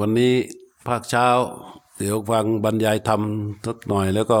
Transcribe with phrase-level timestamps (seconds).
[0.00, 0.34] วันนี้
[0.88, 1.26] ภาคเช้า
[1.98, 3.20] เดี๋ยวฟังบรรยายธรรม
[3.66, 4.40] สักหน่อยแล้วก็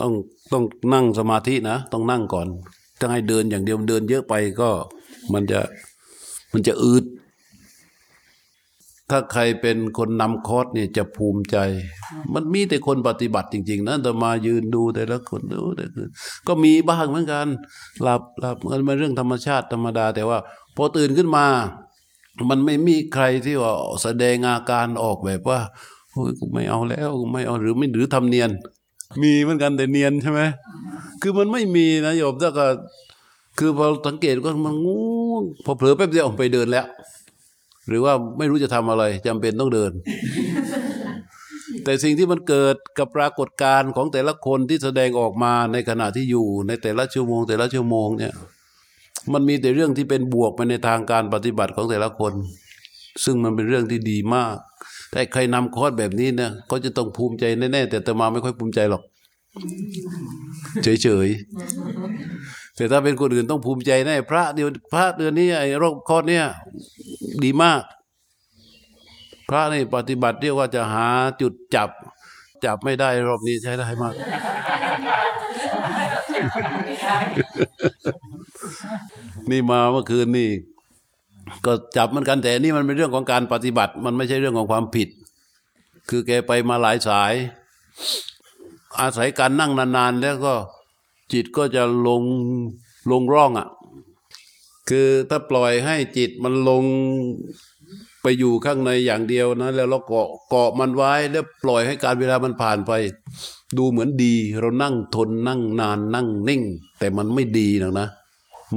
[0.00, 0.12] ต้อง
[0.52, 2.46] ต้องนั่งสมาธินะ ต้องนั่งก่อน
[2.98, 4.70] ถ้าให้เดินอย่างเดียวเดินเยอะไปก็
[5.32, 5.60] มันจะ
[6.52, 7.04] มันจะอืด
[9.10, 11.56] ถ้าใครเป็นคนนำคอร์สเนี่ยจะภูมิใจ
[12.34, 16.08] มันมีแต่คนปฏิบัติจริง ๆนะแต่มายืนดูแต่ละคนดูแต่คือ
[16.46, 17.46] ก็มีบ้างเหมือนกัน
[18.02, 20.38] หลับหลับมันเป็นเรื่องธรรมชาติธรรมดา แต่ว่า
[20.76, 21.46] พอตื่นขึ้นมา
[22.50, 23.72] มันไม่มีใครที่ว่า
[24.02, 25.60] แสดงอาการออกแบบว่า
[26.12, 28.50] โอ้ยกูไม่เอาแล้วกูไม่เอาหรือไม่หรือทำเนียน
[29.22, 30.40] มีเหมือนกันแต่เนียนใช่ไหม
[31.22, 32.66] คือมันไม่มีนะโยมถ้าก็
[33.58, 34.98] คือพอสังเกตก็มันงู
[35.64, 36.86] พอเผลอแป๊บเดียวไปเดินแล้ว
[37.88, 39.92] หรือว่าไม่รู้จะทำอะไรจำเป็นต้องเดิน
[41.84, 48.32] แต่สิ่งที่มันเกิดกับปรากฏการณ์ของแต่ละคนที่แสดงออกมาในขณะที่อยู่ในแต่ละชั่วโมง แต่ละชั่วโมงเนี่ย
[49.32, 52.32] มันมีแต่เรื่องที่เป็นบวกไปในทางการปฏิบัติของแต่ละคน
[53.24, 54.56] ซึ่งมันเป็นเรื่องที่ดีมาก
[55.10, 59.02] แต่ใครนำคอร์สแบบนี้เนี่ยก็จะต้องภูมิใจแน่ๆแต่อาตมาไม่ค่อยภูมิใจหรอก
[61.02, 66.44] เฉยๆแต่ถ้าเป็นคนอื่นต้องภูมิใจแน่พระเดียวพระเดือนนี้ไอ้รอบคอร์สเนี่ย
[67.44, 67.82] ดีมาก
[69.48, 71.08] พระนี่ปฏิบัติเรียกว่าจะหา
[71.40, 71.90] จุดจับ
[72.64, 74.14] จับไม่ได้รอบนี้ใช้ได้มาก
[79.50, 80.50] นี่มาเมื่อคืนนี่
[81.66, 85.08] ก็จับมันกันแต่นี่มันเป็นเรื่องของการปฏิบัติ มันไม่ใช่เรื่องของความผิด
[86.08, 87.32] คือแกไปมาหลายสาย
[89.00, 90.54] อาศัยการนั่งนานๆ แล้วก็
[91.32, 92.22] จิตก็จะลง
[93.10, 93.68] ลงร่องอะ
[94.88, 96.84] คือถ้าปล่อยให้จิตมันลง
[98.24, 102.92] ไปอยู่ข้างในอย่างเดียวนะแล้วเราเกาะเกาะมันไว้แล้วปล่อยให้การเวลามันผ่านไป
[103.78, 106.62] ดูเหมือนดี เรานั่งทนนั่งนานนั่งนิ่ง
[106.98, 108.08] แต่มันไม่ดีหรอกนะ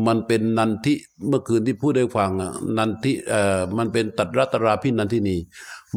[0.07, 0.93] มันเป็นนันทิ
[1.27, 5.37] เมื่อคืนที่พูดได้ฟังอะนันทิเอ่อมันเป็นตัดรัตราพินันทินี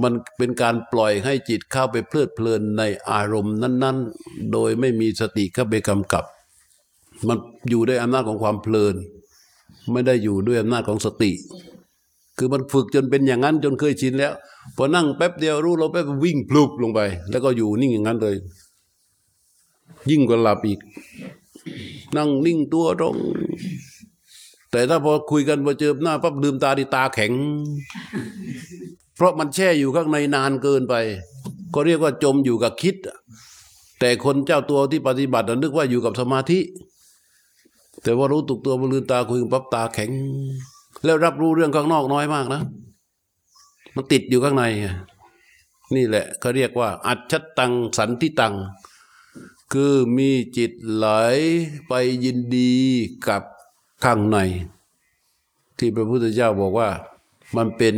[0.03, 6.25] มันเป็นการปล่อยให้จิตเข้าไปเพลิดเพลินในอารมณ์นั้น ๆ โดยไม่มีสติเข้าไปกำกับ
[7.29, 7.39] มัน
[7.71, 8.95] อยู่ด้วยอำนาจของความเพลิน
[9.93, 11.33] ไม่ได้อยู่ด้วยอำนาจของสติ
[12.39, 14.33] คือมันฝึกจนเป็นอย่างนั้นจนเคยชินแล้ว
[14.77, 18.37] พอนั่งแป๊บเดียวรู้เราแป๊บวิ่งพลุบลงไป แล้วก็อยู่นิ่งอย่างนั้นเลย
[20.11, 20.81] ยิ่งกว่าหลับอีก
[22.17, 23.17] นั่งนิ่งตัวตรง
[24.71, 27.33] แต่ถ้าพอคุยกันพอเจอหน้าปั๊บลืมตาดีตาแข็ง
[29.17, 30.95] เพราะมันแช่อยู่ข้างในนานเกินไป
[31.75, 32.97] ก็เรียกว่าจมอยู่กับคิด
[34.01, 36.61] แต่คนเจ้าตัวที่ปฏิบัตินึกว่าอยู่กับสมาธิ
[38.03, 40.11] แต่ว่ารู้ตุกตัวบนลืมตาคุยกันปั๊บตาแข็ง
[41.05, 42.63] แล้วรับรู้เรื่องข้างนอกน้อยมากนะ
[43.95, 44.65] มันติดอยู่ข้างใน
[45.95, 48.55] นี่แหละเขาเรียกว่า อัจฉตังสันทิตัง
[49.73, 51.07] คือมีจิตไหล
[51.89, 51.93] ไป
[52.25, 52.75] ยินดี
[53.29, 53.43] กับ
[54.05, 54.39] ข้างใน
[55.79, 56.89] ที่พระพุทธเจ้าบอกว่า
[57.57, 57.95] มันเป็น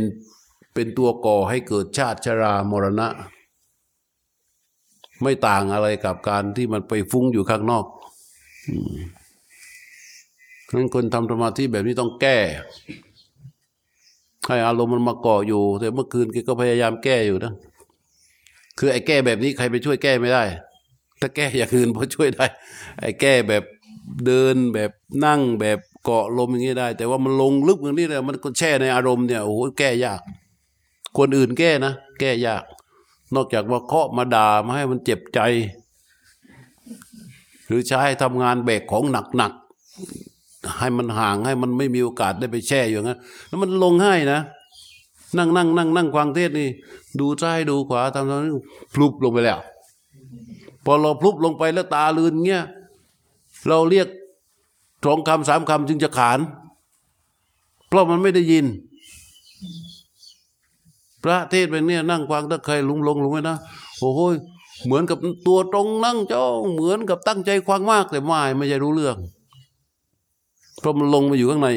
[0.73, 3.07] เป็นตัวก่อให้เกิดชาติชรามรณะ
[5.21, 7.85] ไม่ต่างอะไรกับการที่มันไปฟุ้งอยู่ข้างนอก
[8.67, 8.95] อืม
[10.73, 12.37] นั้นคนทำสมาธิแบบนี้ต้องแก้
[14.47, 17.53] ให้อารมณ์มันมาเกาะอยู่ แต่เมื่อคืนแกก็พยายามแก้อยู่นะ
[18.77, 20.43] คือไอ้แก้แบบนี้ใครไปช่วยแก้ไม่ได้
[21.19, 22.45] ถ้าแก้อย่างอื่นพอช่วยได้
[22.99, 23.63] ไอ้แก้แบบ
[24.25, 24.91] เดินแบบ
[25.25, 30.21] นั่งแบบเกาะลมอย่างนี้ได้ แต่ว่ามันลงลึกอย่างนี้เลยมันก็แช่ในอารมณ์เนี่ยโอ้โหแก้ยาก
[31.17, 32.63] คนอื่นแก้นะแก้ยาก
[33.35, 35.39] นอกจากว่าเคาะมาด่ามาให้มันเจ็บใจ
[37.67, 39.53] หรือใช้ทำงานแบกของหนัก
[40.79, 44.39] ให้มันห่างให้มันไม่มีโอกาสได้ไปแช่อยู่งั้นแล้วมันลงให้นะ
[45.37, 46.67] นั่งนั่งนั่งนั่งฟังเทศนี่
[47.19, 48.53] ดูซ้ายดูขวาทำทำนี้
[48.93, 49.59] พลุบลงไปแล้ว
[50.85, 52.63] พอเราพลุบลงไปแล้วตาลืนเงี้ย
[53.67, 54.07] เราเรียก
[55.05, 56.39] สองคำสามคำจึงจะขาน
[57.87, 58.65] เพราะมันไม่ได้ยิน
[61.23, 63.57] พระเทศไปเนี่ยนั่งฟังถ้าใครลุงลงลงไว้นะ
[63.99, 64.19] โอ้โห
[64.85, 69.17] เหมือนกับตัวตรงนั่งจ้องเหมือนกับตั้งใจฟังมากแต่ไม่ไม่ใช่รู้เรื่อง
[70.79, 71.69] เพราะมันลงมาอยู่ข้างใน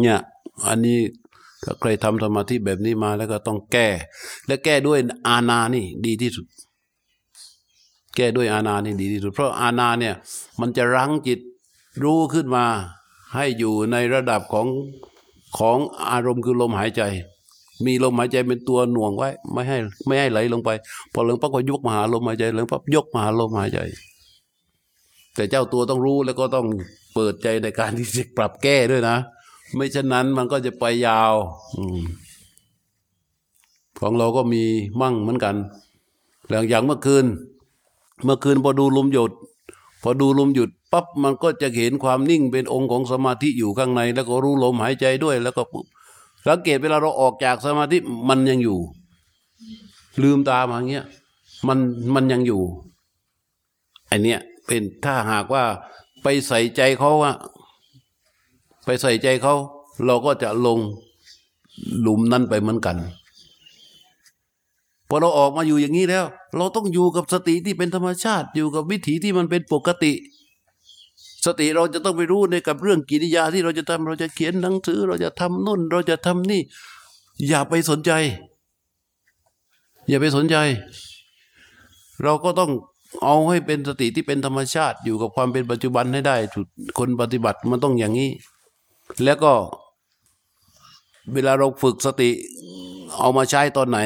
[0.00, 0.18] เนี่ย
[0.68, 0.98] อันนี้
[1.64, 3.88] ถ้าใครทำสมาธิแบบนี้มาแล้วก็ต้องแก้
[4.46, 4.98] และแก้ด้วย
[5.28, 6.46] อาณานี่ดีที่สุด
[8.16, 10.14] แก้ด้วยอาณานี่ดีที่สุด เพราะอาณาเนี่ย
[10.60, 11.38] มันจะรั้งจิต
[12.02, 12.64] รู้ขึ้นมา
[13.34, 14.66] ให้อยู่ในระดับของ
[15.58, 15.78] ของ
[16.10, 17.02] อารมณ์คือลมหายใจ
[17.84, 20.70] มีลมหายใจเป็นตัวหน่วงไว้ ไม่ให้ ไม่ให้ไหลลงไป
[21.12, 23.78] พอเหลืองปั๊บก็ยกมาหาลมหายใจเหลืองปั๊บยกมาหาลมหายใจ
[25.36, 26.66] แต่เจ้าตัวต้องรู้แล้วก็ต้อง
[27.14, 29.16] เปิดใจในการที่จะปรับแก้ด้วยนะ
[29.74, 31.34] ไม่ฉะนั้นมันก็จะไปยาว
[31.76, 31.80] อ
[34.00, 34.62] ของเราก็มี
[35.00, 35.56] มั่งเหมือนกัน
[36.48, 37.26] หลังอย่างเมื่อคืน
[38.24, 39.32] เมื่อคืนพอดูลมหยุด
[40.02, 45.86] พอดูลมหยุดปั๊บมันก็จะเห็นความนิ่งเป็นองค์ของสมาธิอยู่ข้างใน แล้วก็รู้ลมหายใจด้วย แล้วก็ปุ๊บ
[46.46, 47.96] สังเกตเวลาเราออกจากสมาธิ
[48.28, 48.78] มันยังอยู่
[50.22, 51.06] ลืมตามาเงี้ย
[51.68, 51.78] มัน
[52.14, 52.62] มันยังอยู่
[54.08, 55.64] ไอเนี้ย เป็นถ้าหากว่า
[56.22, 57.34] ไปใส่ใจเขาอะ
[58.84, 59.54] ไปใส่ใจเขา
[60.06, 60.78] เราก็จะลง
[62.00, 62.96] หลุมนั้นไปเหมือนกัน
[65.08, 66.24] พอเราออกมาอยู่อย่างนี้แล้ว
[66.56, 70.12] เราต้องอยู่กับสติที่เป็นธรรมชาติ อยู่กับวิถีที่มันเป็นปกติ
[71.46, 76.62] สติเราจะต้องไปรู้ในกับเรื่องกิริยาที่เราจะทำเราจะเขียนหนังสือ เราจะทำนู่น เราจะทำนี่
[77.48, 78.12] อย่าไปสนใจ
[80.08, 80.56] อย่าไปสนใจ
[82.22, 82.70] เราก็ต้อง
[83.22, 86.36] เอาให้เป็นสติที่เป็นธรรมชาติอยู่กับความเป็นปัจจุบันให้ได้
[86.98, 88.30] คนปฏิบัติมันต้องอย่างนี้
[89.24, 89.52] แล้วก็
[91.32, 92.30] เวลาเราฝึกสติ
[93.18, 93.98] เอามาใช้ตอนไหน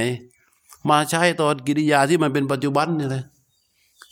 [0.90, 3.24] มาใช้ตอนกิริยาที่มันเป็นปัจจุบันนี่แหละ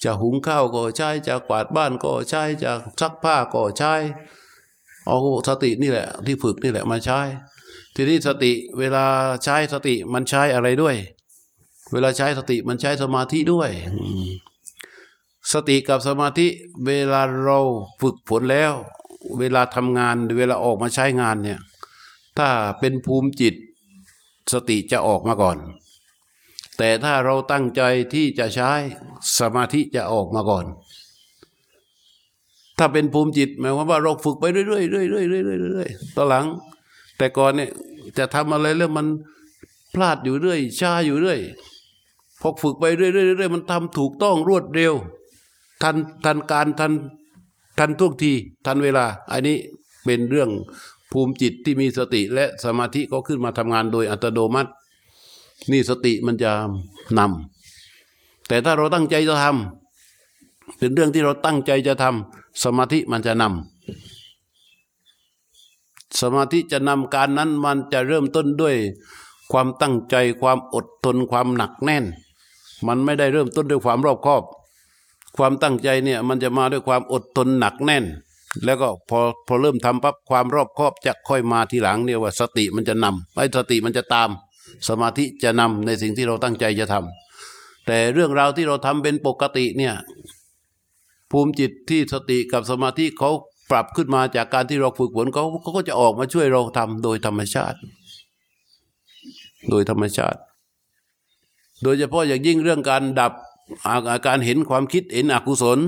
[0.04, 3.92] จะหุงข้าวก็ใช้จะกวาดบ้านก็ใช้จะซักผ้าก็ใช้
[5.06, 5.16] เอา
[5.48, 7.20] สตินี่แหละ ที่ฝึกนี่แหละมาใช้
[7.94, 9.04] ทีนี้สติเวลา
[9.44, 10.96] ใช้สติมันใช้อะไรด้วย
[11.92, 13.70] เวลาใช้สติมันใช้สมาธิด้วย
[15.52, 16.46] สติกับสมาธิ
[16.86, 17.58] เวลาเรา
[18.00, 18.72] ฝึกฝนแล้ว
[19.38, 21.60] เวลาทำงานเวลาออกมาใช้งานเนี่ย
[22.38, 22.48] ถ้า
[22.78, 23.54] เป็นภูมิจิต
[24.52, 25.58] สติจะออกมาก่อน
[26.78, 28.70] แต่ถ้าเราตั้งใจที่จะใช้
[29.38, 30.64] สมาธิจะออกมาก่อน
[32.78, 36.46] ถ้าเป็นภูมิจิตหมายความว่าเราฝึกไปเรื่อยๆเรื่อยๆเรื่อยๆเรื่อยๆต่อหลัง
[37.18, 37.70] แต่ก่อนเนี่ย
[38.18, 39.06] จะทำอะไรแล้วมัน
[39.94, 41.40] พลาดอยู่เรื่อยช้าอยู่เรื่อย
[42.40, 44.94] พอฝึกไปเรื่อยๆเรื่อยๆมันทำถูกต้องรวดเร็ว
[45.82, 46.92] ทันทันการทัน
[47.78, 48.32] ทันทุกที
[48.66, 49.56] ทันเวลา อันนี้
[50.04, 50.50] เป็นเรื่อง
[51.10, 54.70] ภูมิจิตที่มีสติและสมาธิก็ขึ้นมาทำงานโดยอัตโนมัติ
[55.70, 56.52] นี่สติมันจะ
[57.18, 63.52] นำแต่ถ้าเราตั้งใจจะทำเป็นเรื่องที่เราตั้งใจจะทำสมาธิมันจะนำ
[66.20, 68.74] สมาธิจะนำการนั้นมันจะเริ่มต้นด้วย
[69.52, 72.04] ความตั้งใจความอดทนความหนักแน่น
[72.86, 74.42] มันไม่ได้เริ่มต้นด้วยความรอบคอบ
[75.36, 78.04] ความตั้งใจเนี่ยมันจะมาด้วยความอดทนหนักแน่น
[78.64, 84.28] แล้วก็พอพอเริ่มทำปั๊บความรอบคอบจะค่อยมาทีหลังเนี่ยว่าสติมันจะนำไอ้สติมันจะตาม
[84.88, 89.94] สมาธิจะนำในสิ่งที่เราตั้งใจจะทำแต่เรื่องราวที่เราทำเป็นปกติเนี่ย
[91.30, 93.30] ภูมิจิตที่สติกับสมาธิเขา
[93.70, 97.78] ปรับขึ้นมาจากการที่เราฝึกฝนเขาเขาก็จะออกมาช่วยเราทำโดยธรรมชาติ
[99.70, 100.40] โดยธรรมชาติ
[101.82, 103.32] โดยเฉพาะอย่างยิ่งเรื่องการดับ
[104.10, 105.78] อาการเห็นความคิดเห็นอกุศล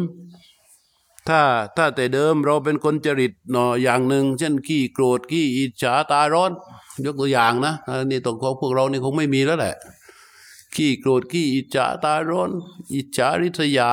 [1.29, 1.41] ถ้า
[1.77, 6.53] ถ้าแต่เดิมเราเป็นคนจริตหน่ออย่างหนึ่ง เช่นขี้โกรธขี้อิจฉาตาร้อน
[7.05, 7.75] ยกตัวอย่างนะ
[8.11, 9.75] นี่ตรงของพวกเรานี่คงไม่มีแล้วแหละ
[10.75, 12.51] ขี้โกรธขี้อิจฉาตาร้อน
[12.95, 13.91] อิจฉาริษยา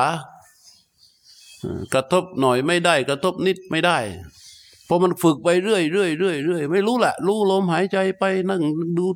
[1.94, 3.98] กระทบหน่อยไม่ได้ กระทบนิดไม่ได้
[4.90, 8.62] พราะมันฝึกไปเรื่อยเรื่อยเรื่อยเรื่อยไม่รู้แหละรู้ลมหายใจไปนั่ง
[8.98, 9.06] ดู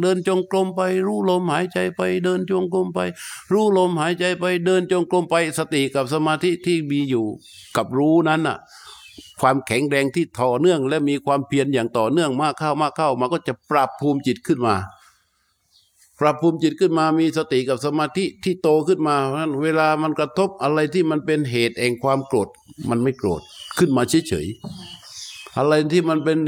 [0.00, 2.98] เดินจงกรมไป รู้ลมหายใจไป เดินจงกรมไป
[3.52, 7.26] รู้ลมหายใจไป เดินจงกรมไป สติกับสมาธิที่มีอยู่
[7.76, 8.58] กับรู้นั้นน่ะ
[9.40, 14.76] ความแข็งแรงที่ต่อเนื่อง และมีความเพียรอย่างต่อเนื่องมากเข้ามากเข้ามันก็จะปรับภูมิจิตขึ้นมา
[16.20, 22.48] ปรับภูมิจิตขึ้นมามีสติกับสมาธิที่โตขึ้นมาเพราะนั้นเวลามันกระทบอะไรที่มันเป็นเหตุแห่งความโกรธ
[22.90, 23.42] มันไม่โกรธ
[23.78, 26.38] ขึ้นมาเฉยๆอะไรที่มันเป็น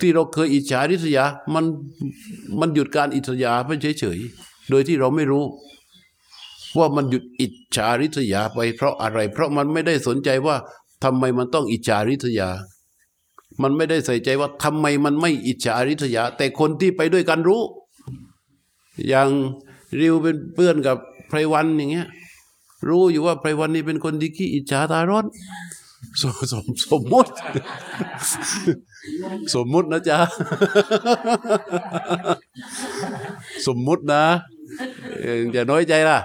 [0.00, 1.64] ที่เราเคยอิจฉาริษยา มัน
[2.60, 5.44] มันหยุดการอิจฉาไปเฉยๆโดยที่เราไม่รู้
[6.78, 10.56] ว่ามันหยุดอิจฉาริษยาไปเพราะอะไร เพราะมันไม่ได้สนใจว่า
[11.04, 12.50] ทำไมมันต้องอิจฉาริษยา
[13.62, 17.62] มันไม่ได้ใส่ใจว่าทำไมมันไม่อิจฉาริษยา แต่คนที่ไปด้วยกันรู้
[19.08, 19.28] อย่าง
[20.00, 20.96] ริวเป็นเพื่อนกับ
[21.28, 22.08] ไพรวันอย่างเงี้ย
[22.88, 25.26] รู้อยู่ว่าไพรวันนี่เป็นคนที่ขี้อิจฉาตาร้อน
[26.22, 27.30] สมสมสมมติ
[29.54, 30.18] สมมุตินะจ๊ะ
[33.66, 34.24] สมมุตินะ
[35.52, 36.18] อย่าน้อยใจล่ะ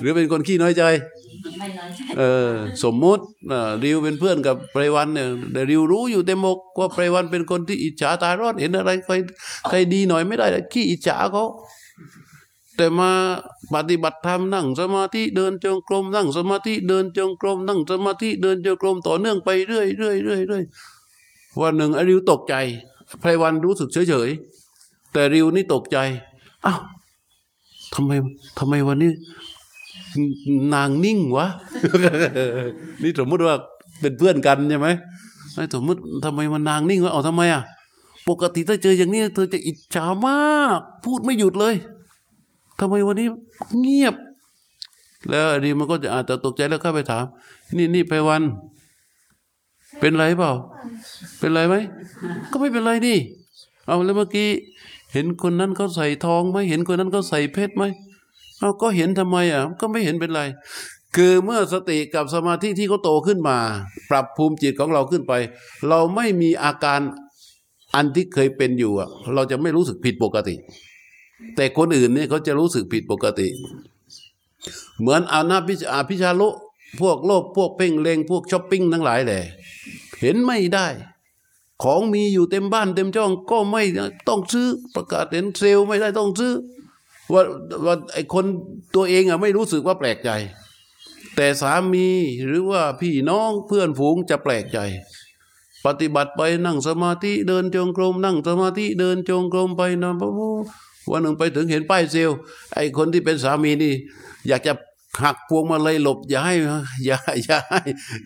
[0.00, 0.84] หรือเป็นคนขี้น้อยใจ
[2.18, 2.52] เออ
[2.84, 3.24] สมมุติ
[3.82, 9.14] ริวเป็นเพื่อนกับไพรวันเนี่ยแต่ริวรู้อยู่เต็มอกว่าไพรวันเป็นคนที่อิจฉาตาร้อนเห็นอะไรใคร
[9.68, 11.44] ใครดีหน่อยไม่ได้ขี้อิจฉาเขา
[12.76, 13.10] แต่มา
[13.74, 20.62] ปฏิบัติธรรมนั่งสมาธิเดินจงกรมนั่งสมาธิเดินจงกรมนั่งสมาธิเดินจงกรมต่อเนื่องไปเรื่อยเรื่อยเรื่อยเรื่อย
[21.60, 22.54] วันหนึ่งไอ้ริวตกใจ
[23.20, 24.30] ไพรวันรู้สึกเฉยเฉย
[25.12, 25.98] แต่ริวนี่ตกใจ
[26.66, 26.80] อ้าว
[27.94, 28.10] ทำไม
[28.58, 29.10] ทำไมวันนี้
[30.74, 31.46] นางนิ่งวะ
[33.02, 33.54] นี่สมมติว่า
[34.00, 34.88] เป็นเพื่อนกันใช่ไหม
[35.54, 37.62] ไอ้สมมติทำไมมันนางนิ่งวะเอาทำไมอะ
[38.28, 40.38] ปกติถ้าเจออย่างนี้เธอจะอิจฉามา
[40.78, 41.74] ก พูดไม่หยุดเลย
[42.84, 43.28] ทำไมวันนี้
[43.80, 44.14] เงียบ
[45.28, 47.24] แล้วอันนี้มันก็จะอาจจะตกใจแล้วเข้าไปถาม
[47.76, 48.42] นี่นี่ไปวัน
[50.00, 50.52] เป็นไรเปล่า
[51.38, 51.74] เป็นไรไหม
[52.50, 53.18] ก็ไม่เป็นไรนี่
[53.86, 54.48] เอาแล้วเมื่อกี้
[55.12, 57.84] เห็นคนนั้นเขาใส่ทองไหมเห็นคนนั้นเขาใส่เพชรไหม
[58.58, 60.42] เอาก็เห็นทำไมอะ ก็ไม่เห็นเป็นไร
[61.16, 63.56] คือเมื่อสติกับสมาธิที่เขาโตขึ้นมา
[64.10, 65.32] ปรับภูมิจิตของเราขึ้นไป
[65.88, 67.00] เราไม่มีอาการ
[67.94, 70.54] อันที่เคยเป็นอยู่อะ เราจะไม่รู้สึกผิดปกติ
[71.56, 73.48] แต่คนอื่นเนี่ยเขาจะรู้สึกผิดปกติ
[75.00, 76.42] เหมือนอานาพิชอาพิชาโล
[77.00, 79.40] พวกโลภพวกเพ่งเลงพวกช้อปปิ้งทั้งหลายแหละ
[80.20, 80.86] เห็นไม่ได้
[81.82, 83.82] ของมีอยู่เต็มบ้านเต็มช่องก็ไม่
[84.28, 86.52] ต้องซื้อประกาศเห็นเซลล์ไม่ได้ต้องซื้อ
[87.32, 87.42] ว่า
[87.84, 88.44] ว่าไอคน
[88.94, 90.30] ตัวเองอะไม่รู้สึกว่าแปลกใจ
[91.36, 92.08] แต่สามี
[92.46, 94.78] หรือว่าพี่น้องเพื่อนฝูงจะแปลกใจ
[95.84, 100.30] ปฏิบัติไปนั่งสมาธิเดินจงกรมนั่งสมาธิเดินจงกรมไปนะปุ๊
[100.64, 100.66] บ
[101.10, 102.30] วันหนึ่งไปถึงเห็นป้ายเซล
[102.74, 103.92] ไอ้คนที่เป็นสามีนี่
[104.48, 104.72] อยากจะ
[105.22, 106.54] หักพวงมาเลยหลบ อย่าให้
[107.06, 107.80] อย่าอย่าให้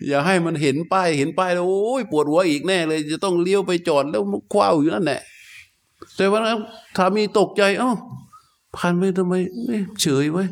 [0.07, 4.21] อย่าให้มันเห็นป้ายเห็นป้ายแล้วโอ้ยปวดหัวอีกแน่เลย จะต้องเลี้ยวไปจอดแล้ว
[4.53, 5.21] คว้าอยู่นั่นแหละ
[6.15, 6.39] แต่ว่า
[6.97, 7.91] สามีตกใจเอ้า
[8.75, 9.33] ผ่านไปทำไม
[10.01, 10.43] เฉยไว้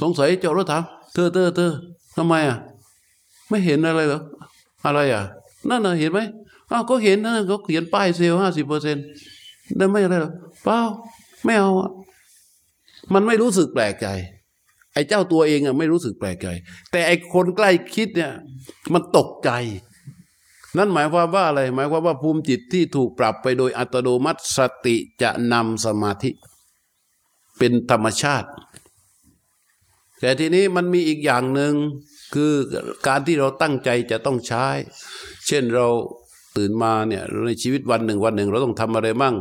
[0.00, 1.72] สงสัยจอดรถถามเธอเธอเธอ
[2.16, 2.58] ทำไมอะ
[3.48, 4.20] ไม่เห็นอะไรเหรอ
[4.84, 5.22] อะไรอะ
[5.68, 6.20] นั่นน่ะเห็นไหม
[6.70, 9.04] อ้าวก็เห็นนะเขาเขียนป้ายเซลห้าสิบเปอร์เซ็นต์
[9.76, 10.32] ได้ไม่อะไรหรอ
[10.64, 10.78] เปล่า
[11.44, 11.90] ไม่เอาอะ
[13.14, 14.08] มันไม่รู้สึกแปลกใจ
[14.94, 16.48] ไอ้เจ้าตัวเองอะไม่รู้สึกแปลกใจ
[16.90, 18.32] แต่ไอ้คนใกล้คิดเนี่ย
[18.92, 19.50] มันตกใจ
[20.76, 26.30] นั่นหมายความว่าอะไร หมายความว่าภูมิจิตที่ถูกปรับไปโดยอัตโนมัติสติจะนำสมาธิ
[27.58, 28.48] เป็นธรรมชาติ
[30.20, 31.74] แต่ทีนี้มันมีอีกอย่างหนึ่ง
[32.34, 32.52] คือ
[33.06, 34.66] การที่เราตั้งใจจะต้องใช้
[35.46, 35.86] เช่นเรา
[36.56, 39.34] ตื่นมาเนี่ยในชีวิตวันหนึ่งวันหนึ่ง เราต้องทำอะไรมั่ง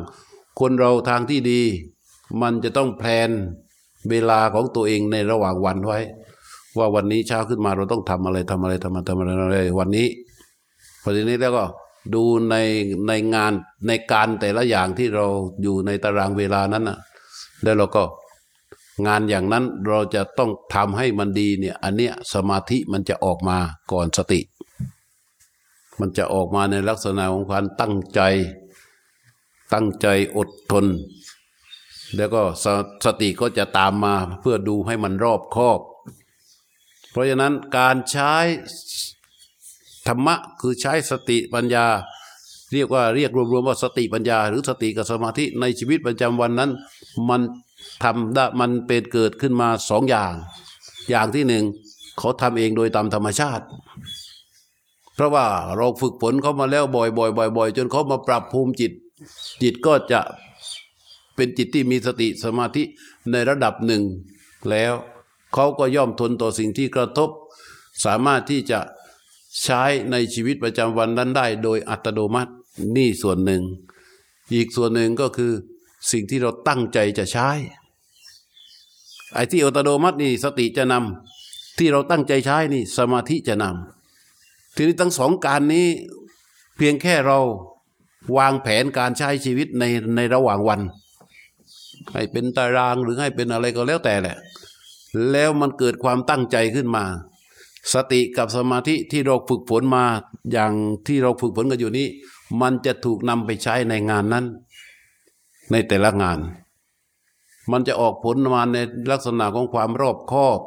[0.60, 1.62] คนเราทางที่ดี
[2.42, 3.30] มันจะต้องแพลน
[4.10, 6.00] เวลาของตัวเองในระหว่างวันไว้
[6.78, 10.08] ว่าวันนี้เช้าขึ้นมาเราต้องทำอะไรทำอะไรทำอะไรทำอะไรทำอะไรวันนี้
[11.02, 11.66] พอทีนี้แล้วก็
[12.14, 12.56] ดูใน
[13.08, 13.54] ในงาน
[13.88, 15.26] ในการแต่ละอย่างที่เรา
[15.62, 16.98] อยู่ในตารางเวลานั้นนะ
[17.64, 18.04] แล้วเราก็
[19.08, 23.58] งานอย่างนั้นเราจะต้องทำให้มันดีเนี่ย อันเนี้ยสมาธิมันจะออกมา
[23.92, 24.42] ก่อนสติ
[26.00, 28.22] มันจะออกมาในลักษณะของการตั้งใจ
[29.74, 30.08] ตั้งใจ
[30.38, 30.86] อดทน
[32.16, 32.66] แล้วก็ส
[33.06, 35.80] สติก็จะตามมาเพื่อดูให้มันรอบคอบ
[37.12, 38.34] เพราะฉะนั้นการใช้
[40.08, 41.86] ธรรมะคือใช้สติปัญญา
[42.74, 46.72] เรียกว่าเรียกรวมๆว่าสติปัญญา หรือสติกับสมาธิในชีวิตประจำวันนั้น
[47.30, 47.42] มัน
[48.04, 50.34] ทำได้มันเป็นเกิดขึ้นมาสองอย่าง
[51.10, 51.64] อย่างที่หนึ่ง
[52.18, 53.66] เขาทำเองโดยตามธรรมชาติ
[55.16, 55.46] เพราะว่า
[55.78, 58.92] เราฝึกฝนเขามาแล้วบ่อยๆบ่อยๆจนเขามาปรับภูมิจิต
[59.62, 60.22] จิตก็จะ
[61.36, 62.84] เป็นจิตที่มีสติสมาธิ
[63.32, 64.04] ในระดับหนึ่ง
[64.70, 64.94] แล้ว
[65.54, 67.30] เขาก็ย่อมทนต่อสิ่งที่กระทบ
[68.06, 68.80] สามารถที่จะ
[69.64, 72.52] ใช้ในชีวิตประจำวันนั้นได้ โดยอัตโนมัติ
[72.96, 73.64] นี่ส่วนหนึ่ง
[74.54, 75.52] อีกส่วนหนึ่งก็คือ
[76.12, 77.50] สิ่งที่เราตั้งใจจะใช้
[79.34, 85.88] ไอ้ที่อัตโนมัตินี่สติจะนำที่เราตั้งใจใช้นี่สมาธิจะนำทีนี้ทั้งสองการนี้
[86.76, 87.40] เพียงแค่เรา
[88.38, 89.84] วางแผนการใช้ชีวิตใน
[90.16, 90.82] ในระหว่างวัน
[92.14, 94.38] ให้เป็นตารางหรือให้เป็นอะไรก็แล้วแต่แหละ
[95.32, 97.06] แล้วมันเกิดความตั้งใจขึ้นมา
[97.94, 100.04] สติกับสมาธิที่เราฝึกฝนมา
[100.52, 100.74] อย่าง
[101.08, 102.08] ที่เราฝึกฝนกันอยู่นี้
[102.62, 104.46] มันจะถูกนำไปใช้ในงานนั้น
[105.72, 106.40] ในแต่ละงาน
[107.72, 108.78] มันจะออกผลมาใน
[109.12, 110.60] ลักษณะของความรอบคอบ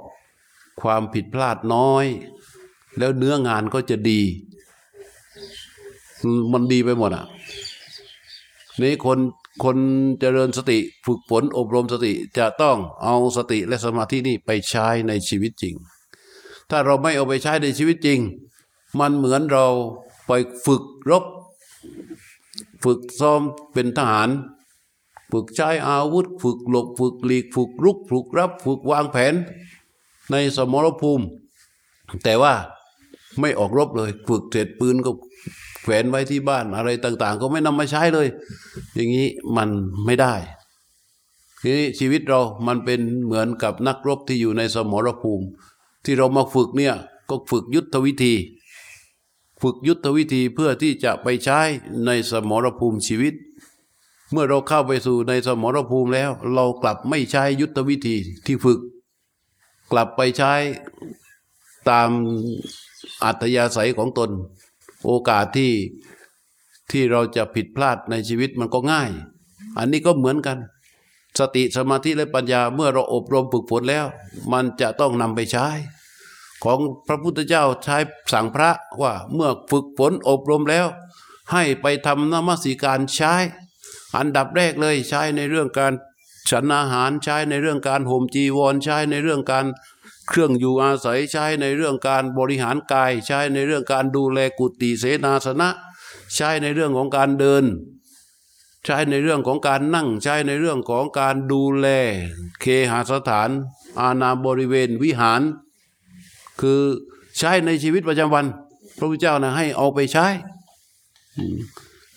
[0.83, 2.07] ความผิดพลาดน้อย
[2.99, 4.21] แล้วเนื้องานก็จะดี
[6.53, 7.25] มันดีไปหมดอะ
[8.83, 9.19] นี่คน
[9.65, 9.77] คน
[10.21, 15.75] เจริญสติฝึกฝนอบรมสติจะต้องเอาสติและสมาธินี่ไปใช้ในชีวิตจริง
[16.71, 18.21] ถ้าเราไม่เอาไปใช้ในชีวิตจริง
[19.01, 19.67] มันเหมือนเรา
[20.27, 20.33] ไป
[20.67, 21.25] ฝึกรบ
[22.85, 23.41] ฝึกซ้อม
[23.73, 24.29] เป็นทหาร
[25.33, 29.35] ฝึกใช้อาวุธ ฝึกหลบ ฝึกหลีก ฝึกรุก ฝึกรับ ฝึกวางแผน
[30.31, 31.25] ในสมรภูมิ
[32.25, 32.55] แต่ว่า
[33.41, 35.11] ไม่ออกรบเลย ฝึกเสร็จปืนก็
[35.83, 38.29] แขวนไว้ที่บ้านอะไรต่าง ๆ ก็ไม่นำมาใช้เลย
[38.95, 39.69] อย่างนี้มัน
[40.07, 40.35] ไม่ได้
[41.61, 45.47] ทีนี้ชีวิตเรามันเป็นเหมือนกับนักรบที่อยู่ในสมรภูมิ
[46.05, 46.95] ที่เรามาฝึกเนี่ย
[47.29, 48.35] ก็ฝึกยุทธวิธี
[49.63, 51.61] ฝึกยุทธวิธีเพื่อที่จะไปใช้
[52.07, 53.35] ในสมรภูมิชีวิต
[54.33, 58.79] เมื่อเราเข้าไปสู่ในสมรภูมิแล้ว เรากลับไม่ใช้ยุทธวิธีที่ฝึก
[59.93, 60.53] กลับไปใช้
[61.91, 62.11] ตาม
[63.25, 64.31] อัธยาศัยของตน
[65.05, 65.73] โอกาสที่
[66.91, 69.11] ที่เราจะผิดพลาดในชีวิตมันก็ง่าย
[69.79, 70.59] อันนี้ก็เหมือนกัน
[71.39, 74.07] สติสมาธิและปัญญาเมื่อเราอบรมฝึกฝนแล้ว
[74.53, 75.67] มันจะต้องนำไปใช้
[76.65, 77.97] ของพระพุทธเจ้าใช้
[78.33, 78.71] สั่งพระ
[79.03, 80.87] ว่าเมื่อฝึกฝนอบรมแล้ว
[81.53, 83.35] ให้ไปทำนมัสการใช้
[84.17, 85.93] อันดับแรกเลยใช้ในเรื่องการ
[86.51, 89.67] ฉันอาหารใช้ในเรื่องการห่มจีวรใช้ในเรื่องการ
[90.29, 95.69] เครื่องอยู่อาศัยใช้ในเรื่องการบริหารกาย ใช้ในเรื่องการดูแลกุฏิเสนาสนะ
[96.35, 97.65] ใช้ในเรื่องของการเดิน
[98.85, 101.87] ใช้ในเรื่องของการนั่ง ใช้ในเรื่องของการดูแล
[102.61, 103.51] เคหสถาน
[104.01, 105.43] อาณาบริเวณวิหาร
[106.61, 106.81] คือ
[107.39, 108.47] ใช้ในชีวิตประจำวัน
[108.97, 110.27] พระพุทธเจ้านะให้เอาไปใช้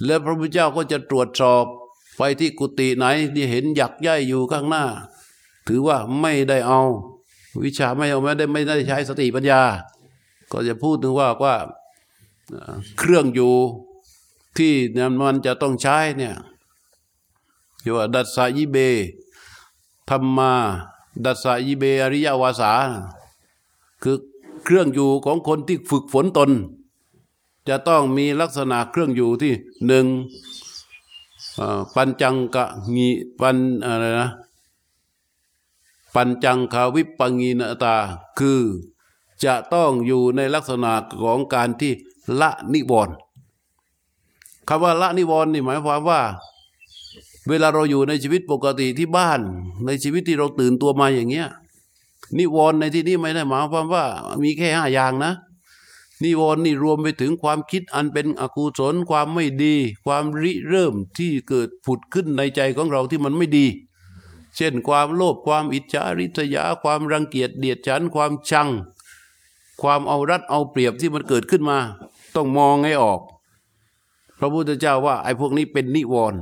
[0.06, 1.66] แล้วพระพุทธเจ้าก็จะตรวจสอบ
[2.18, 4.86] ไปที่กุฏิไหนที่เห็นหยักย่ายอยู่ข้างหน้า
[5.68, 6.82] ถือว่าไม่ได้เอา
[7.66, 9.62] วิชาไม่เอาไม่ได้ไม่ได้ใช้สติปัญญา
[10.52, 11.56] ก็จะพูดถึงว่าว่า
[13.00, 13.54] เครื่องอยู่
[14.58, 14.74] ที่
[15.22, 16.36] มันจะต้องใช้เนี่ย
[17.82, 18.78] เรียกว่าดัสายิเบ
[20.10, 20.54] ธรรมา
[21.26, 22.74] ดัสสายิเบอริยวาสา
[24.04, 24.18] คือ
[24.64, 26.52] เครื่องอยู่ของคนที่ฝึกฝนตน
[27.70, 29.54] จะต้องมีลักษณะเครื่องอยู่ที่
[29.88, 30.06] หนึ่ง
[31.96, 34.30] ปัญจังกะงีปันอะไรนะ
[36.16, 37.96] ปัญจังคาวิปังีนตา
[38.40, 38.62] คือ
[39.44, 40.94] จะต้องอยู่ในลักษณะ
[41.24, 41.92] ของการที่
[42.40, 43.16] ละนิวรณ์
[44.68, 46.22] คำว่าละนิวรณ์นี่หมายความว่า
[47.50, 49.40] เวลาเราอยู่ในชีวิตปกติที่บ้าน
[49.86, 51.48] ในชีวิตที่เราตื่นตัวมาอย่างเงี้ย
[52.38, 54.04] นิวรณ์ในที่นี้ไม่ได้หมายความว่า
[54.44, 55.34] มีแค่ห้าอย่างนะ
[56.24, 63.68] นิวรณ์นี่รวมไปถึงความคิดอันเป็นอกุศลความไม่ดี ความริเริ่มที่เกิดผุดขึ้นในใจของเราที่มันไม่ดี
[64.56, 68.70] เช่นความโลภความอิจฉาริษยา ความรังเกียจเดียดฉันความชัง
[69.82, 71.78] ความเอารัดเอาเปรียบที่มันเกิดขึ้นมา
[72.36, 73.22] ต้องมองให้ออก
[74.40, 76.40] พระพุทธเจ้าว่าไอ้พวกนี้เป็นนิวรณ์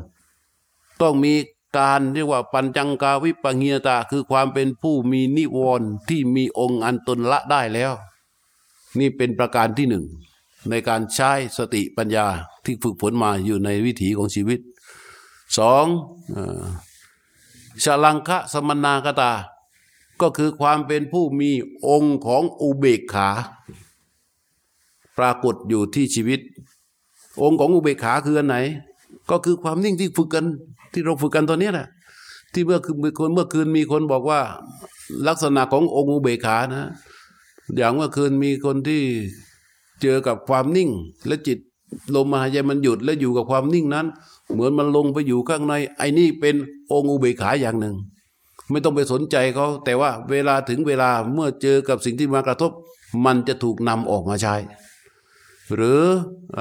[1.02, 1.34] ต้องมี
[1.78, 7.94] การเรียกว่าปัญจังกาวิปังเงียตา คือความเป็นผู้มีนิวรณ์ที่มีองค์อันตนละได้แล้ว
[9.00, 10.06] นี่เป็นประการที่หนึ่ง
[10.70, 12.26] ในการใช้สติปัญญา
[12.66, 14.60] ที่ฝึกฝนมาอยู่ในวิถีของชีวิต
[15.58, 15.86] สอง
[17.84, 19.32] ชลังคะสมนากตา
[20.22, 21.52] ก็คือความเป็นผู้มี
[21.88, 23.30] องค์ของอุเบกขา
[25.18, 26.40] ปรากฏอยู่ที่ชีวิต
[27.42, 28.58] องค์ของอุเบกขาคืออันไหน
[29.30, 30.46] ก็คือความนิ่งที่ฝึกกัน
[30.94, 31.88] ที่เราฝึกกันตอนนี้แหละ
[32.54, 32.98] ที่เมื่อคืน
[33.34, 34.40] เมื่อคืนมีคนบอกว่า
[35.28, 36.86] ลักษณะขององค์อุเบกขานะ
[37.78, 39.02] อย่างเมื่อคืนมีคนที่
[40.02, 40.90] เจอกับความนิ่ง
[41.28, 41.60] และจิต
[42.16, 44.06] ลมหายใจมันหยุดและอยู่กับความนิ่งนั้น
[44.54, 46.56] เหมือนมันลงไปอยู่ข้างใน ไอ้นี่เป็น
[46.92, 47.96] องค์อุเบกขาอย่างหนึ่ง
[48.70, 52.72] ไม่ต้องไปสนใจเขาแต่ว่าเวลาถึงเวลาเมื่อเจอกับสิ่งที่มากระทบ
[53.26, 54.56] มันจะถูกนำออกมาใช้
[55.76, 56.04] หรือ
[56.58, 56.60] อ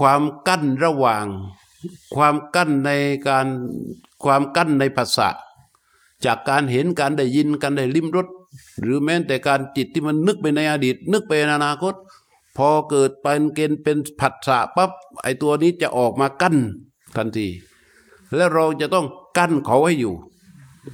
[0.00, 1.26] ความกั้นระหว่าง
[2.14, 2.90] ความกั้นใน
[3.28, 3.46] การ
[4.24, 5.28] ความกั้นในภาษา
[6.24, 8.26] จากการเห็นการได้ยินการได้ลิ้มรส
[8.80, 11.94] หรือแม้แต่การจิตที่มันนึกไปในอดีต นึกไปในอนาคต
[12.58, 14.90] พอเกิดเป็นเกณฑ์เป็นผัสสะปั๊บ
[15.22, 16.56] ไอตัวนี้จะออกมากั้น
[17.16, 17.46] ทันที
[18.36, 19.06] และเราจะต้อง
[19.38, 20.14] กั้นเขาให้อยู่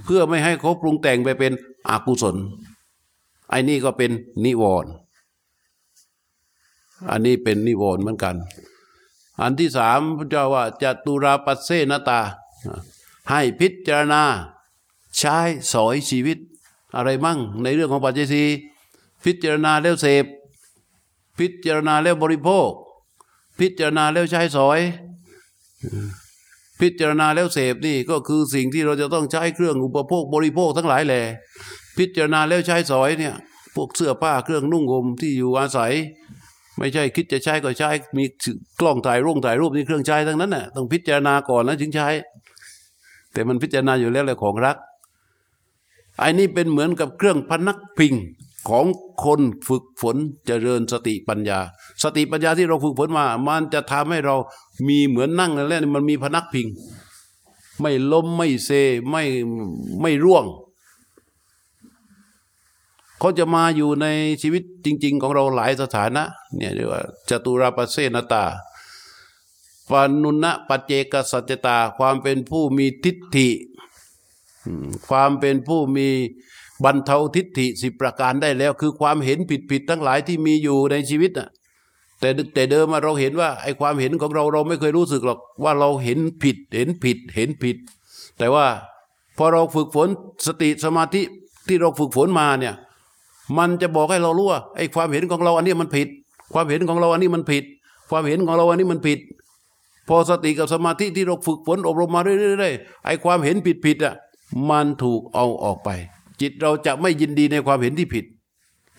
[0.05, 1.53] เพื่อไม่ให้เขาปรุงแต่งไปเป็น
[1.89, 2.37] อกุศล
[3.51, 4.11] ไอ้นี่ก็เป็น
[4.45, 4.93] นิวรณ์
[7.11, 8.37] อันนี้เป็นนิวรณ์เหมือนกัน
[9.41, 12.21] อันที่สามพระเจ้าว่าจะตุราปัสเซนตา
[13.31, 14.23] ให้พิจารณา
[15.17, 15.37] ใช้
[15.73, 16.39] สอยชีวิต
[16.97, 18.43] อะไรมั่งในเรื่องของปัจจัยสี
[19.25, 20.25] พิจารณาแล้วเสพ
[21.39, 22.71] พิจารณาแล้วบริโภค
[23.61, 24.81] พิจารณาแล้วใช้สอย
[26.81, 31.23] พิจารณาแล้วเสพนี่ก็คือสิ่งที่เราจะต้องใช้เครื่องอุปโภคบริโภคทั้งหลายแหละ
[31.99, 33.35] พิจารณาแล้วใช้สอยเนี่ย
[33.75, 35.93] พวกเสื้อผ้าเครื่องนุ่งห่มที่อยู่อาศัย
[36.79, 38.25] ไม่ใช่คิดจะใช้ก็ใช้มี
[38.81, 42.09] กล้องถ่ายรูปถ่ายรูปนี่เครื่องใช้ทั้งนั้นน่ะต้องพิจารณาก่อนนะถึงใช้
[43.33, 44.77] แต่มันพิจารณาอยู่แล้วแหละของรัก
[46.19, 48.15] ไอ้นี่เป็นเหมือนกับเครื่องพนักพิง
[48.69, 48.85] ของ
[49.25, 51.59] คนฝึกฝนเจริญสติปัญญา
[52.03, 54.37] สติปัญญาที่เราฝึกฝนมา มันจะทำให้เรา
[54.89, 56.67] มีเหมือนนั่งแล้วมันมีพนักพิง
[57.81, 58.71] ไม่ล้มไม่เซ
[59.11, 59.23] ไม่
[60.01, 60.45] ไม่ร่วง
[63.19, 64.07] เขาจะมาอยู่ใน
[64.43, 66.23] ชีวิตจริง ๆ ของเราหลายสถานะ
[66.57, 68.45] เนี่ยเรียกว่าจตุราปเสนตา
[69.91, 73.49] ปานุณะปัจเจกสัจตา ความเป็นผู้มีทิฏฐิ
[75.09, 76.09] ความเป็นผู้มี
[76.85, 81.49] บรรเทาทิฏฐิสิบประการได้แล้ว คือความเห็นผิดผิดทั้งหลายที่มีอยู่ในชีวิตน่ะ
[82.21, 87.77] แต่แต่เดิมเราเห็นว่าไอ้ความเห็นของเราเราไม่เคยรู้สึกหรอกว่าเราเห็นผิดเห็นผิดเห็นผิด
[88.39, 88.67] แต่ว่า
[89.39, 90.09] พอเราฝึกฝน
[90.47, 91.23] สติสมาธิ
[91.69, 92.75] ที่เราฝึกฝนมาเนี่ย
[93.59, 96.09] มันจะบอกให้เรารู้ว่าไอ้ความเห็นของเราอันนี้มันผิด
[96.53, 97.65] ความเห็นของเราอันนี้มันผิด
[98.11, 99.19] ความเห็นของเราอันนี้มันผิด
[100.09, 104.15] พอสติกับสมาธิที่เราฝึกฝนอบรมมาเรื่อยๆไอ้ความเห็นผิดผิดอะ
[104.71, 105.91] มันถูกเอาออกไป
[106.41, 108.25] จิตเราจะไม่ยินดีในความเห็นที่ผิด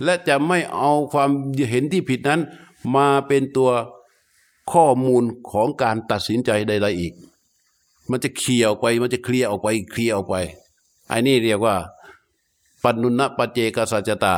[0.03, 1.29] และจะไม่เอาความ
[1.69, 2.41] เห็นที่ผิดนั้น
[2.95, 3.71] มาเป็นตัว
[4.71, 7.13] ข้อมูลของการตัดสินใจใดๆอีก
[8.09, 10.35] มันจะเคลียออกไปมันจะเคลีย์ออกไปเคลีย์ออกไป
[11.07, 11.75] ไอ้นี่เรียกว่า
[12.83, 14.35] ปัจนุณปจเจกสัจจตา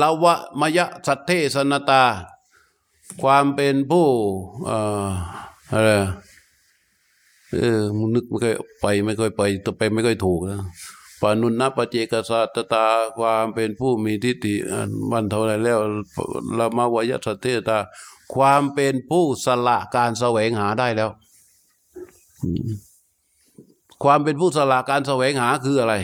[0.00, 2.02] ลาวะมยะสัทเทสนตา
[3.22, 4.06] ความเป็นผู้
[4.64, 5.08] เอ่อ
[5.72, 5.90] อะไร
[7.52, 10.60] เออมึงนึกไม่ค่อยไปไม่ค่อยไปต่อไปไม่ค่อยถูกนะ
[11.20, 12.86] ปานุนนปเจกสัตตา
[13.18, 14.54] ความเป็นผู้มีทิฏฐิ
[15.10, 15.78] มันเท่าไรแล้ว
[16.58, 17.78] ละมาวายสัทเทตา
[18.34, 21.10] ความเป็นผู้สละการแสวงหาได้แล้ว
[24.02, 25.94] ความเป็นผู้สละการแสวงหาคืออะไร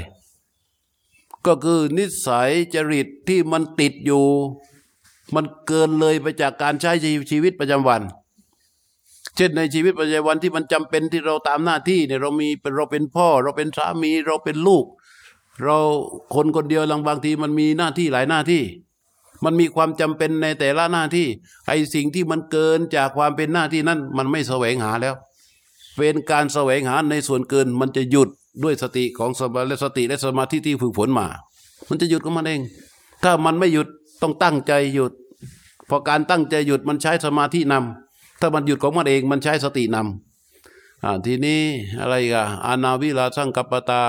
[1.46, 4.24] ก็คือนิสัยจริตที่มันติดอยู่
[5.34, 6.92] มันเกินเลยไปจากการใช้
[7.30, 8.02] ชีวิตประจำวัน
[9.36, 14.84] เช่นในชีวิตประจำวันที่มันจำเป็นที่เราตามหน้าที่เนี่ยเรามีเป็นเราเป็นพ่อ เราเป็นสามีเราเป็นลูก
[15.62, 15.78] เรา
[16.34, 18.62] คนคนเดียวลังบางทีมันมีหน้าที่หลายหน้าที่
[19.44, 21.26] มันมีความจำเป็นในแต่ละหน้าที่
[21.66, 25.14] ไอ้สิ่งที่มันเกินจากความเป็นหน้าที่นั้น มันไม่แสวงหาแล้ว
[25.96, 28.28] เป็นการแสวงหาในส่วนเกินมันจะหยุด
[28.64, 31.26] ด้วยสติของสมาและสติและสมาธิที่ฝึกฝนมา
[31.88, 32.60] มันจะหยุดของมันเอง
[33.24, 33.88] ถ้ามันไม่หยุด
[34.22, 35.12] ต้องตั้งใจหยุด
[35.88, 41.60] พอการตั้งใจหยุดมันใช้สมาธินำถ้ามันหยุดของมันเองมันใช้สตินำอ่าทีนี้
[42.00, 44.02] อะไรกันอานาวิลาสังกัปปตา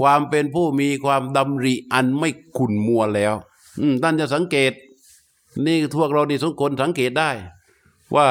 [0.00, 3.34] ความเป็นผู้มีความดำริอันไม่ขุนมัวแล้ว
[4.02, 4.72] ท่านจะสังเกต
[5.66, 7.30] นี่พวกเรานี่สมควรสังเกตได้
[8.16, 8.26] ว่า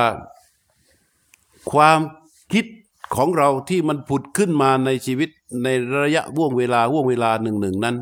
[1.72, 2.00] ความ
[2.54, 2.66] คิด
[3.16, 5.30] ของเราที่มันผุดขึ้นมาในชีวิต
[5.64, 5.68] ใน
[6.04, 7.96] ระยะว่วงเวลาว่วงเวลาหนึ่งหนึ่งนั้น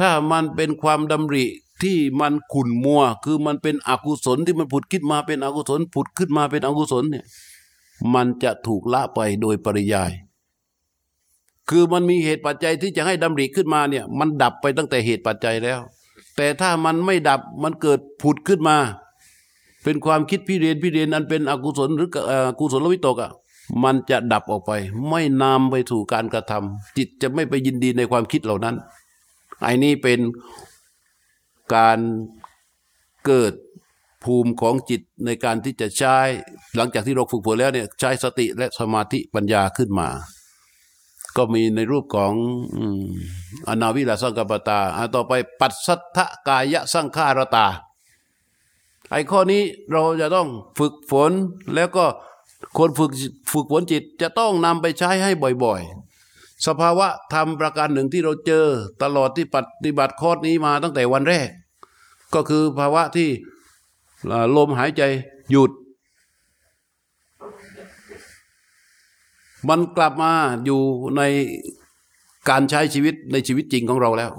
[0.00, 1.44] ถ้ามันเป็นความดำริ
[1.82, 7.24] ที่มันขุ่นมัว คือมันเป็นอกุศลที่มันผุดขึ้นมาเป็นอกุศลผุดขึ้นมาเป็นอกุศลเนี่ย
[8.14, 10.12] มันจะถูกละไปโดยปริยาย
[11.70, 15.80] คือมันมีเหตุปัจจัยที่จะให้ดำริขึ้นมาเนี่ย มันดับไปตั้งแต่เหตุปัจจัยแล้ว
[16.36, 18.76] แต่ถ้ามันไม่ดับมันเกิดผุดขึ้นมา
[19.84, 23.30] เป็นความคิดพิเรนพิเรนอันเป็นอกุศลหรืออกุศลวิตกอะ
[23.84, 24.72] มันจะดับออกไป
[25.08, 28.76] ไม่นำไปสู่การกระทำจิตจะไม่ไปยินดีในความคิดเหล่านั้น
[29.62, 30.20] ไอ้นี่เป็น
[31.74, 31.98] การ
[33.26, 33.52] เกิด
[34.24, 36.16] ภูมิของจิตในการที่จะใช้
[36.76, 40.08] หลังจากที่เราฝึกฝนแล้วเนี่ยใช้สติและสมาธิปัญญาขึ้นมา
[41.40, 42.34] ก็มีในรูปของ
[43.68, 47.66] อนาวิลาสังกปตาอะต่อไปปัสสัทธกายะสังขารตา
[49.10, 50.48] ไอ้ข้อนี้เราจะต้อง
[50.78, 51.32] ฝึกฝน
[51.74, 52.04] แล้วก็
[52.78, 53.12] คนฝึก
[53.52, 55.30] ฝึกฝนจิตจะต้องนำไปใช้ให้
[55.64, 58.66] บ่อยๆ สภาวะธรรมประการหนึ่งที่เราเจอ
[59.02, 61.48] ตลอดที่ปฏิบัติคอนี้มาตั้งแต่วันแรก
[62.34, 63.28] ก็คือภาวะที่
[64.56, 65.02] ลมหายใจ
[65.50, 65.70] หยุด
[69.68, 70.32] มันกลับมา
[70.64, 70.80] อยู่
[71.16, 71.22] ใน
[72.48, 74.32] การใช้ชีวิตในชีวิตจริงของเราแล้ว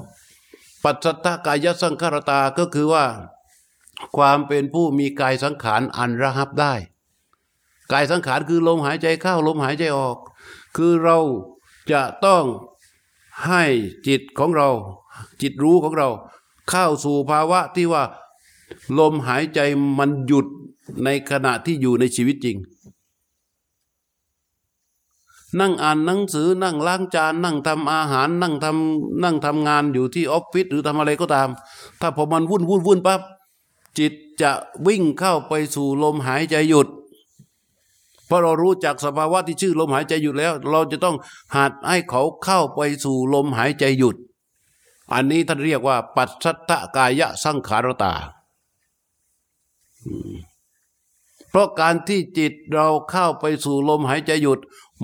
[0.83, 3.05] ปัจจัตกายสังขารตาก็คือว่า
[4.17, 6.73] ความเป็นผู้มีกายสังขารอันระหับได้
[7.91, 10.17] กายสังขารคือลมหายใจเข้าลมหายใจออก
[10.75, 11.17] คือเรา
[11.91, 12.43] จะต้อง
[13.45, 13.63] ให้
[14.07, 14.69] จิตของเรา
[15.41, 16.09] จิตรู้ของเรา
[16.69, 18.03] เข้าสู่ภาวะที่ว่า
[18.99, 19.59] ลมหายใจ
[19.99, 20.45] มันหยุด
[21.03, 22.57] ในขณะที่อยู่ในชีวิตจริง
[25.59, 31.49] นั่งอ่านหนังสือนั่งล้างจาน นั่งทำอาหาร นั่งทำนั่งทำงานอยู่ที่ออฟฟิศหรือทำอะไรก็ตาม
[32.01, 33.21] ถ้าพอมันวุ่นวุ่นวุ่นปั๊บ
[33.97, 34.51] จิตจะ
[34.87, 36.87] วิ่งเข้าไปสู่ลมหายใจหยุด
[38.25, 41.15] เพราะเรารู้จักสภาวะที่ชื่อลมหายใจหยุดแล้ว เราจะต้อง
[41.55, 44.15] หัดให้เขาเข้าไปสู่ลมหายใจหยุด
[45.13, 48.13] อันนี้ท่านเรียกว่า ปัจสัทธกายะสังขารตา
[51.49, 54.59] เพราะการที่จิตเราเข้าไปสู่ลมหายใจหยุด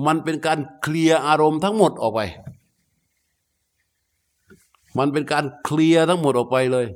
[0.06, 2.20] มันเป็นการเคลียร์อารมณ์ทั้งหมดออกไป
[4.98, 6.86] มันเป็นการเคลียร์ทั้งหมดออกไปเลย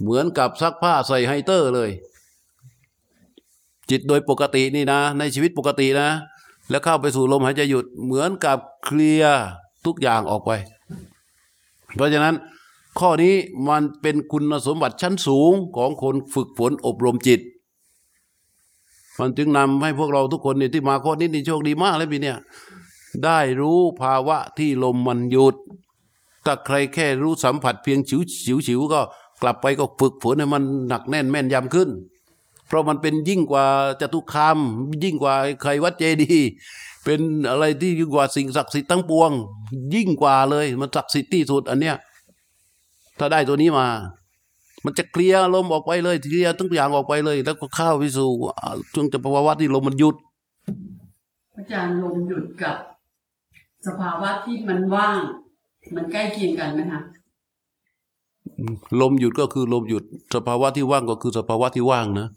[0.00, 1.90] เหมือนกับซักผ้าใส่ไฮเตอร์เลย
[3.90, 6.08] จิตโดยปกตินี่นะ ในชีวิตปกตินะ
[6.70, 9.42] แล้วเข้าไปสู่ลมหายใจหยุดเหมือนกับเคลียร์
[9.86, 10.50] ทุกอย่างออกไป
[11.94, 12.34] เพราะฉะนั้น
[12.98, 13.34] ข้อนี้
[13.68, 17.40] มันเป็นคุณสมบัติชั้นสูงของคนฝึกฝนอบรมจิต
[19.20, 22.38] มันจึงนำให้พวกเราทุกคนเนี่ยที่มาข้อนี้นี่โชคดีมากเลยพี่เนี่ย
[23.24, 25.56] ได้รู้ภาวะที่ลมมันหยุด
[26.44, 29.00] ถ้าใครแค่รู้สัมผัสเพียงฉิวฉิวฉิวก็
[29.42, 31.88] กลับไปก็ฝึกฝนให้มันหนักแน่นแม่นยำขึ้น
[32.66, 33.66] เพราะมันเป็นยิ่งกว่า
[34.00, 34.58] จตุคาม
[35.04, 36.48] ยิ่งกว่าใครวัดเจดีย์
[37.04, 39.30] เป็นอะไรที่ยิ่งกว่าสิ่งศักดิ์สิทธิ์ทั้งปวง
[39.94, 41.96] ยิ่งกว่าเลย มันศักดิ์สิทธิ์ที่สุดอันเนี้ย
[43.18, 43.86] ถ้าได้ตัวนี้มา
[44.84, 50.16] มันจะเคลียร์ลมออกไปเลยเคลียร์ทุกอย่างออกไปเลย แล้วก็เข้าไปสู่อ่าช่วงจะภาวะที่ลมมันหยุด
[51.56, 52.76] อาจารย์ลมหยุดกับ
[53.86, 55.18] สภาวะที่มันว่าง
[55.94, 57.00] มันใกล้เคียงกันไหมคะ
[59.00, 62.28] ลมหยุดก็คือลมหยุด สภาวะที่ว่างก็คือสภาวะที่ว่างนะ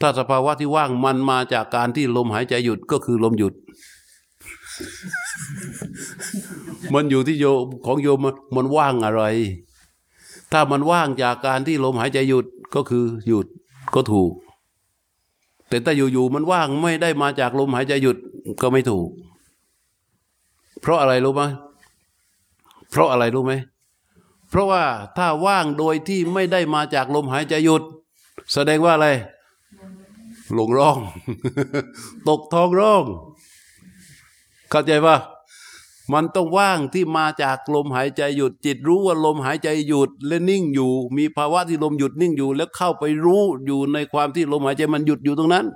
[0.00, 3.54] ถ้าสภาวะที่ว่างมันมาจากการที่ลมหายใจหยุดก็คือลมหยุด
[6.94, 9.22] มันอยู่ที่โยมของโยมมันมันว่างอะไร
[10.52, 13.46] ถ้ามันว่างจากการที่ลมหายใจหยุดก็คือหยุด
[13.94, 14.32] ก็ถูก
[15.68, 18.16] แต่ถ้าอยู่ๆมันว่างไม่ได้มาจากลมหายใจหยุด
[18.62, 19.08] ก็ไม่ถูก
[20.80, 21.42] เพราะอะไรรู้ไหม
[22.90, 23.52] เพราะอะไรรู้ไหม
[24.48, 24.84] เพราะว่า
[25.16, 27.82] ถ้าว่างโดยที่ไม่ได้มาจากลมหายใจหยุด
[28.52, 29.08] แสดงว่าอะไร
[30.54, 30.98] หลงร่อง
[32.28, 33.04] ตกท้องร่อง
[34.70, 35.16] เข้าใจปะ
[36.12, 45.66] มันต้องว่างที่มาจากลมหายใจหยุดจิตรู้ว่าลมหายใจหยุดและนิ่งอยู่ มีภาวะที่ลมหยุดนิ่งอยู่ แล้วเข้าไปรู้อยู่ในความที่ลมหายใจมันหยุดอยู่ตรงนั้น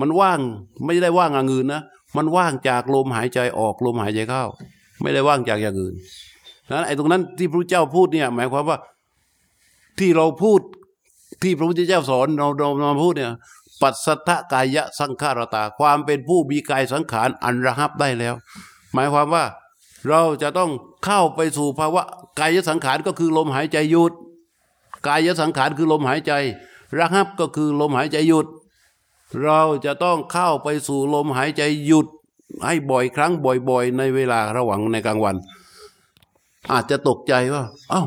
[0.00, 0.40] มันว่าง
[0.84, 1.82] ไม่ได้ว่างอย่างอื่นนะ
[2.16, 4.44] มันว่างจากลมหายใจออกลมหายใจเข้า
[5.02, 5.94] ไม่ได้ว่างจากอย่างอื่น
[6.70, 8.78] นั้นไอ้ตรงนั้นที่พระเจ้าพูดเนี่ย หมายความว่า
[9.98, 10.60] ที่เราพูด
[11.42, 13.28] ที่พระพุทธเจ้าสอนเราเราเราพูดเนี่ย
[13.82, 18.34] ปัสสัทธกายะสังขารตา ความเป็นผู้มีกายสังขารอันระหับได้แล้ว
[18.94, 19.44] หมายความว่า
[20.08, 20.70] เราจะต้อง
[21.04, 22.02] เข้าไปสู่ภาวะ
[22.38, 24.12] กายสังขารก็คือลมหายใจหยุด
[25.06, 26.32] กายสังขารคือลมหายใจ
[26.98, 28.46] ระหับก็คือลมหายใจหยุด
[29.42, 32.06] เราจะต้องเข้าไปสู่ลมหายใจหยุด
[32.64, 35.36] ให้บ่อยครั้งบ่อยๆ ในเวลาระหว่างในกลางวัน
[36.72, 38.02] อาจจะตกใจว่าเอ้า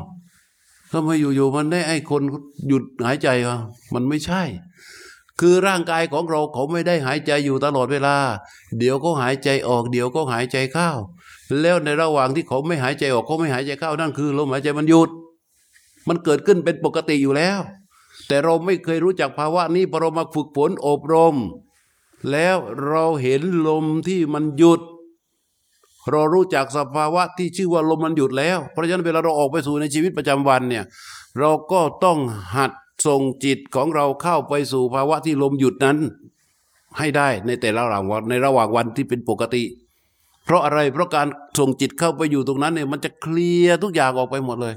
[0.91, 2.21] ทำไมอยู่ๆมันได้ไอ้คน
[2.67, 3.57] หยุดหายใจวะ
[3.93, 4.43] มันไม่ใช่
[5.41, 8.15] คือร่างกายของเราเขาไม่ได้หายใจอยู่ตลอดเวลา
[8.79, 10.89] เดี๋ยวก็หายใจออก เดี๋ยวก็หายใจเข้า
[11.61, 15.09] แล้วในระหว่างที่เขาไม่หายใจออกเขาไม่หายใจเข้านั่นคือลมหายใจมันหยุด
[16.07, 17.59] มันเกิดขึ้นเป็นปกติอยู่แล้ว
[18.27, 21.35] แต่เราไม่เคยรู้จักภาวะนี้พอเรามาฝึกฝนอบรม
[22.31, 24.81] แล้วเราเห็นลมที่มันหยุด
[26.11, 30.83] เรารู้จักสภาวะที่ชื่อว่าลมมันหยุดแล้ว เพราะฉะนั้นเวลาเราออกไปสู่ในชีวิตประจำวันเนี่ย
[31.39, 32.17] เราก็ต้อง
[32.55, 32.71] หัด
[33.05, 35.97] ส่งจิตของเราเข้าไปสู่ภาวะที่ลมหยุดนั้น
[36.97, 39.63] ให้ได้ในแต่ละระหว่างวันในระหว่างวันที่เป็นปกติ
[40.45, 41.27] เพราะอะไรเพราะการ
[41.59, 44.73] ส่งจิตเข้าไปอยู่ตรงนั้นเนี่ยมันจะเคลียร์ทุกอย่างออกไปหมดเลย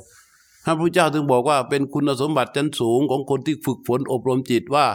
[0.65, 4.87] พระพุทธเจ้าถึงบอกว่าเป็นคุณสมบัติชั้นสูงของคนที่ฝึกฝนอบรมจิตว่า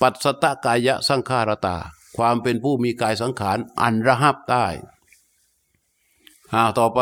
[0.00, 1.76] ปัสสตะกายะสังขารตา
[2.16, 4.66] ความเป็นผู้มีกายสังขารอันระหับได้
[6.54, 7.00] อ้าวต่อไป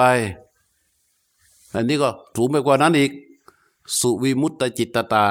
[1.75, 3.11] อันนี้ก็สูงไปกว่านั้นอีก
[3.98, 5.26] สุวิมุตตจิตตา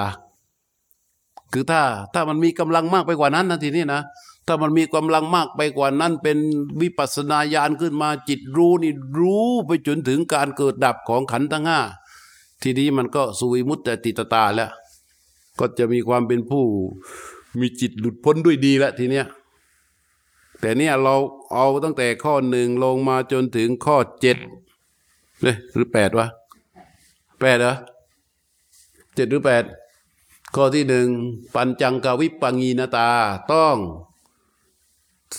[1.53, 1.81] คือถ้า
[2.13, 4.01] ถ้ามันมีกำลังมากไปกว่านั้นนะทีนี้นะ
[4.47, 6.37] ถ้ามันมีกำลังมากไปกว่านั้น เป็น
[6.81, 11.79] วิปัสสนาญาณขึ้นมาจิตรู้นี่รู้ไปจนถึงการเกิดดับของขันธ์ทั้งห้า
[12.61, 14.71] ทีนี้มันก็สุวิมุตตติตตาแล้ว
[15.59, 16.63] ก็จะมีความเป็นผู้
[17.59, 19.25] มีจิตหลุดพ้นด้วยดีแล้วทีเนี้ย
[20.59, 21.15] แต่เนี่ยเรา
[21.53, 24.37] เอาตั้งแต่ข้อหนึ่งลงมาจนถึงข้อเจ็ด
[25.41, 26.27] เลยหรือแปดวะ
[27.39, 27.75] แปดเหรอ
[29.15, 29.63] เจ็ดหรือแปด
[30.55, 31.07] ข้อที่หนึ่ง
[31.55, 33.09] ปัญจังกวิปปังีนตา
[33.51, 33.75] ต้อง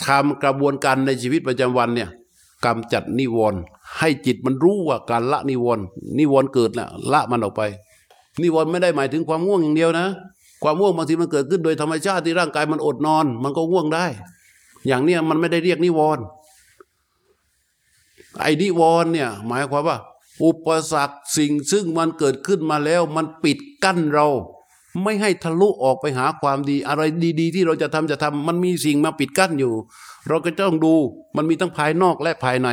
[0.07, 2.11] ทำกระบวนการในชีวิตประจำวันเนี่ย
[2.65, 3.61] กำจัดนิวรณ์
[3.99, 5.85] ให้จิตมันรู้ว่าการละนิวรณ์
[6.19, 7.63] นิวรณ์เกิดแล้วละมันออกไป
[8.43, 10.07] นิวรณ์ไม่ได้หมายถึงความง่วงอย่างเดียวนะ
[10.63, 14.07] ความง่วงบางทีมันเกิดขึ้นโดยธรรมชาติที่ร่างกายมันอดนอน มันก็ง่วงได้
[14.87, 16.25] อย่างเนี้ยมันไม่ได้เรียกนิวรณ์
[18.41, 19.97] ไอ้นิวรณ์เนี่ย หมายความว่า
[20.45, 24.29] อุปสรรคสิ่งซึ่งมันเกิดขึ้นมาแล้ว มันปิดกั้นเรา
[25.03, 27.03] ไม่ให้ทะลุออกไปหาความดี อะไร
[27.41, 29.73] ดี ๆ ที่เราจะทำจะทำมันมีสิ่งมาปิดกั้นอยู่
[30.29, 30.95] เราก็ต้องดู
[31.37, 32.69] มันมีทั้งภายนอกและภายใน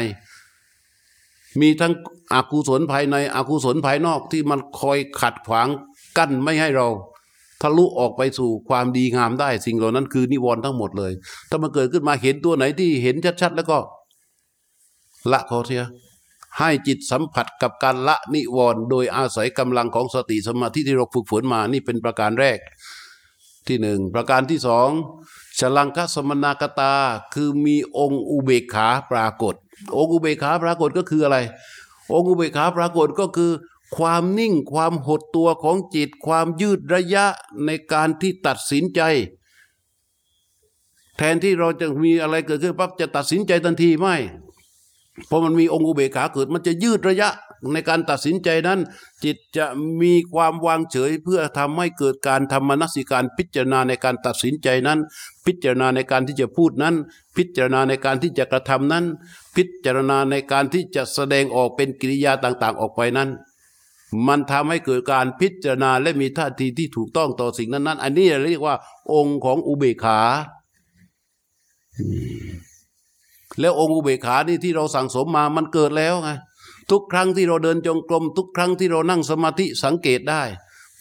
[1.62, 1.94] มีทั้ง
[2.34, 5.68] อกุศลภายในอกุศลภายนอกที่มันคอยขัดขวาง
[6.18, 6.88] กั้นไม่ให้เรา
[7.62, 11.12] ทะลุออกไปสู่ความดีงามได้ สิ่งเหล่านั้นคือนิวรณ์ทั้งหมดเลย
[11.50, 13.78] ถ้ามันเกิดขึ้นมาเห็นตัวไหนที่เห็นชัดๆแล้วก็
[15.32, 15.84] ละเขาเสีย
[16.60, 22.60] ให้จิตสัมผัสกับการละนิวรณ์โดยอาศัยกำลังของสติสมาธิที่เราฝึกฝนมานี่เป็นประการแรก
[23.68, 24.90] ที่หนึ่งประการที่สอง
[25.60, 26.94] ฉลังคสมนากตา
[27.34, 29.56] คือมีองค์อุเบกขาปรากฏ
[29.98, 31.38] องค์อุเบกขาปรากฏก็คืออะไร
[32.14, 33.52] องค์อุเบกขาปรากฏก็คือ
[33.98, 37.26] ความนิ่งความหดตัวของจิต ความยืดระยะ
[37.66, 39.02] ในการที่ตัดสินใจ
[41.18, 44.16] แทนที่เราจะมีอะไรเกิดขึ้นปั๊บจะตัดสินใจทันทีไม่
[45.30, 47.30] พอมันมีองค์อุเบกขาเกิด มันจะยืดระยะ
[47.74, 48.80] ในการตัดสินใจนั้น
[49.24, 49.66] จิตจะ
[50.02, 55.00] มีความวางเฉยเพื่อทำให้เกิดการทำมนสิการพิจารณาในการตัดสินใจนั้น
[55.46, 56.96] พิจารณาในการที่จะพูดนั้น
[57.38, 59.06] พิจารณาในการที่จะกระทำนั้น
[59.56, 63.30] พิจารณาในการที่จะแสดงออกเป็นกิริยาต่าง ๆ ออกไปนั้น
[64.28, 68.76] มันทำให้เกิดการพิจารณาและมีท่าทีที่ถูกต้องต่อสิ่งนั้นๆ อันนี้เรียกว่า
[69.14, 70.20] องค์ของอุเบกขา
[73.60, 76.30] แล้วองค์อุเบกขานี่ที่เราสั่งสมมามันเกิดแล้วไง
[76.92, 80.42] ทุกครั้งที่เราเดินจงกรม ทุกครั้งที่เรานั่งสมาธิสังเกตได้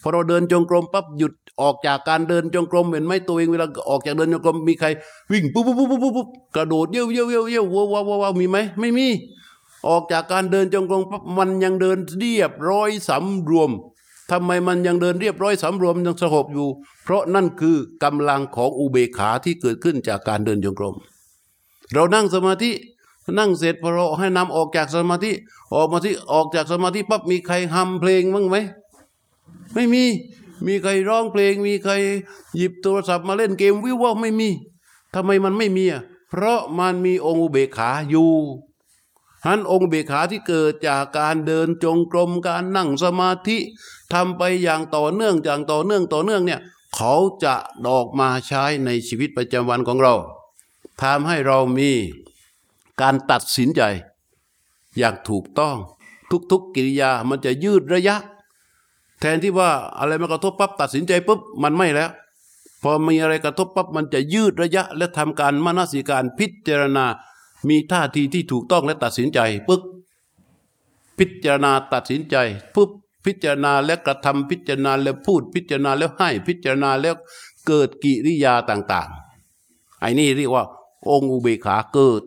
[0.01, 4.87] พอเราเดินจงกรมปั๊บหยุดออกจากการเดินจงกรมเห็นไหมตัวเองเวลาออกจากเดินจงกรมมีใคร
[5.31, 9.07] วิ่งปุ๊บปุ๊บปุ๊บปุ๊บปุ๊บกระโดดเยี่ยวเยี่ยวเยี่ยวเยี่ยววัววัววัววัวมีไหมไม่มี
[9.87, 13.71] ออกจากการเดินจงกรมปั๊บมันยังเดินเรียบร้อยสำรวม
[14.31, 16.67] ทำไมมันยังเดินเรียบร้อยสำรวมยังสงบอยู่
[17.03, 20.95] เพราะนั่นคือกำลังของอุเบกขาที่เกิดขึ้นจากการเดินจงกรม
[21.93, 22.71] เรานั่งสมาธิ
[23.37, 25.31] นั่งเสร็จพอเราให้นำออกจากสมาธิ
[25.75, 28.55] ออกมาที่ออกจากสมาธิปั๊บมีใครฮัมเพลงบ้างไหม
[29.73, 30.03] ไม่มี
[30.67, 31.93] มีใครร้องเพลง มีใคร
[32.57, 34.49] หยิบโทรศัพท์มาเล่นเกมวิวว่าไม่มี
[35.13, 38.31] ทำไมมันไม่มีอะเพราะมันมีองค์อุเบกขาอยู่
[39.45, 43.57] ฮันองค์เบกขาที่เกิดจากการเดินจงกรมการนั่งสมาธิ
[44.13, 46.59] ทำไปอย่างต่อเนื่องอย่างต่อเนื่องต่อเนื่องเนี่ย
[46.95, 47.55] เขาจะ
[47.87, 50.13] ออกมาใช้ในชีวิตประจำวันของเรา
[51.01, 51.91] ทำให้เรามี
[53.01, 53.81] การตัดสินใจ
[54.97, 55.77] อย่างถูกต้อง
[56.51, 58.15] ทุก ๆกิริยามันจะยืดระยะ
[59.19, 62.09] แทนที่ว่าอะไรมากระทบปั๊บตัดสินใจปุ๊บมันไม่แล้ว
[62.83, 67.05] พอมีอะไรกระทบปั๊บมันจะยืดระยะ และทำการมนสิการพิจารณา
[67.69, 69.81] มีท่าทีที่ถูกต้องและตัดสินใจปึ๊บ
[71.17, 72.35] พิจารณาตัดสินใจ
[72.75, 72.89] ปุ๊บ
[73.25, 77.15] พิจารณาและกระทำพิจารณาแล้วพูดพิจารณาแล้วให้พิจารณาแล้ว
[77.67, 79.09] เกิดกิริยาต่าง
[79.53, 80.63] ๆ ไอ้นี่เรียกว่า
[81.09, 82.21] องค์อุเบกขาเกิด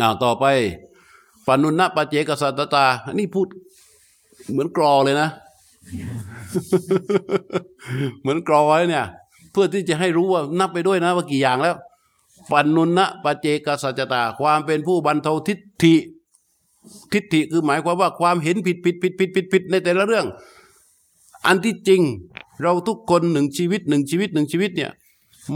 [0.00, 0.44] อ้าต่อไป
[1.46, 3.48] ปานุณะปะเจกสัตตา อันนี้พูด
[4.50, 5.28] เหมือนกรอเลยนะ
[8.20, 9.06] เหมือนกรอไว้เนี่ย
[9.52, 11.76] เพื่อที่จะให้รู้ว่านับไปด้วยนะ ว่ากี่อย่างแล้ว
[12.50, 15.94] ปันนุนะปะเจกสัจตา ความเป็นผู้บรรเทาทิฏฐิ
[17.12, 20.26] ทิฏฐิคือหมายความว่าความเห็นผิดผิดผิดผิดผิดผิดในแต่ละเรื่อง
[21.46, 22.02] อันที่จริง
[22.62, 24.90] เราทุกคนหนึ่งชีวิตหนึ่งชีวิตหนึ่งชีวิตเนี่ย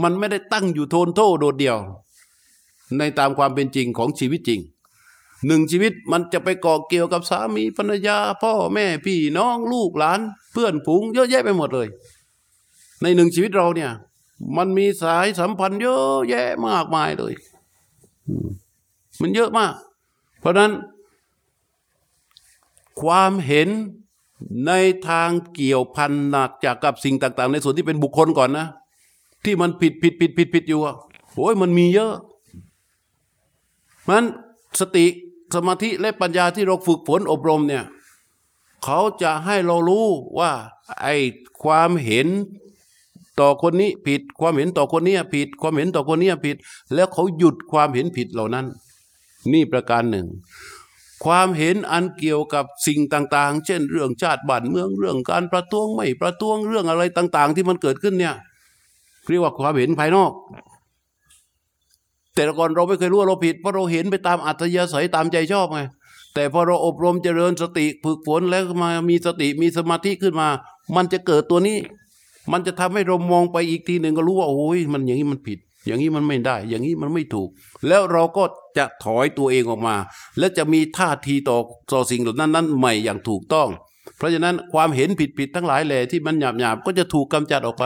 [0.03, 1.77] มันไม่ได้ตั้งอยู่โทนโทโดดเดี่ยว
[2.97, 4.61] ในตามความเป็นจริงของชีวิตจริง
[5.47, 10.19] หนึ่งชีวิตมันจะไปเกาะเกี่ยวกับสามีภรรยา พ่อแม่พี่น้องลูกหลาน
[10.53, 11.87] เพื่อนฝูงเยอะแยะไปหมดเลย
[13.01, 13.91] ในหนึ่งชีวิตเราเนี่ย
[14.57, 17.33] มันมีสายสัมพันธ์เยอะแยะมากมายเลย
[19.21, 19.73] มันเยอะมาก
[20.39, 20.71] เพราะนั้น
[23.01, 23.69] ความเห็น
[24.67, 24.71] ใน
[25.09, 28.67] ทางเกี่ยวพันหนักจากกับสิ่งต่าง ๆ ในส่วนที่เป็นบุคคลก่อนนะ
[29.45, 30.95] ที่มันผิดผิดผิดผิดผิดอยู่อะ
[31.33, 32.13] โอ้ยมันมีเยอะ
[34.09, 34.23] มัน
[34.79, 35.05] สติ
[35.55, 37.83] สมาธิและปัญญาที่เราฝึกฝนอบรมเนี่ย
[38.83, 40.05] เขาจะให้เรารู้
[40.39, 40.51] ว่า
[41.01, 41.15] ไอ้
[41.63, 42.27] ความเห็น
[43.39, 46.55] ต่อคนนี้ผิด ความเห็นต่อคนนี้ผิด ความเห็นต่อคนนี้ผิด
[46.93, 48.65] แล้วเขาหยุดความเห็นผิดเหล่านั้น
[49.51, 50.27] นี่ประการหนึ่ง
[51.25, 58.35] ความเห็นอันเกี่ยวกับสิ่งต่าง ๆ เช่น เรื่องชาติบ้านเมืองเรื่องการประท้วงไม่ประท้วงเรื่องอะไรต่าง ๆ ที่มันเกิดขึ้นเนี่ย
[59.29, 60.31] เรียกว่าความเห็นภายนอก
[62.35, 65.79] แต่ก่อนเราไม่เคยรู้ว่าเราผิดเพราะเราเห็นไปตามอัตยาศัยตามใจชอบไง
[66.33, 70.47] แต่พอเราอบรมเจริญสติฝึกฝนแล้วมามีสติมีสมาธิขึ้นมา
[70.95, 71.77] มันจะเกิดตัวนี้
[72.51, 77.49] มันจะทำให้เรามองไปอีกทีหนึ่งก็รู้ว่าโอ้ยมันอย่างนี้มันผิด อย่างนี้มันไม่ได้ อย่างนี้มันไม่ถูก
[77.87, 78.43] แล้วเราก็
[78.77, 79.95] จะถอยตัวเองออกมา
[80.39, 81.57] และจะมีท่าทีต่อ
[81.93, 83.67] ต่อสิ่งเหล่านั้นนั้นใหม่อย่างถูกต้อง
[84.17, 87.85] เพราะฉะนั้นความเห็นผิดผิดๆทั้งหลายแหล่ที่มันหยาบหยาบๆก็จะถูกกำจัดออกไป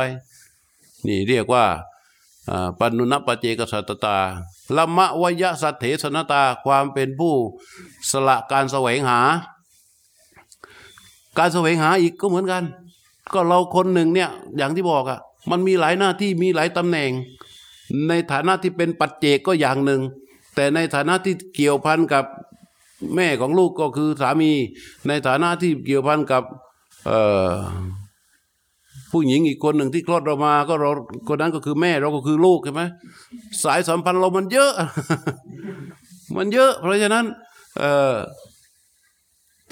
[1.08, 1.66] นี่เรียกว่า
[2.80, 4.18] ปันนุนปเจกสัตตา
[4.76, 7.34] ละมะวยะสัตเถสนตาความเป็นผู้
[8.12, 9.20] สละการแสวงหา
[11.38, 12.64] การแสวงหาอีกก็เหมือนกัน
[13.34, 15.20] ก็เราคนหนึ่งเนี่ยอย่างที่บอกอะ่ะ
[15.52, 17.12] มันมีหลายหน้าที่มีหลายตำแหน่ง
[18.08, 20.02] ในฐานะที่เป็นปัจเจกก็อย่างหนึ่ง
[20.56, 22.26] แต่ในฐานะที่เกี่ยวพันกับ
[23.16, 24.52] แม่ของลูกก็คือสามี
[25.08, 26.44] ในฐานะที่เกี่ยวพันกับ
[27.06, 27.12] เอ
[29.12, 30.90] ผู้หญิงอีกคนหนึ่งที่คลอดเรามาก็เรา
[31.28, 32.84] คนนั้นก็คือแม่เราก็คือลูกใช่ไหม
[33.64, 34.72] สายสัมพันธ์เรามันเยอะ
[36.36, 37.26] มันเยอะ เพราะฉะนั้น
[37.80, 38.16] เออ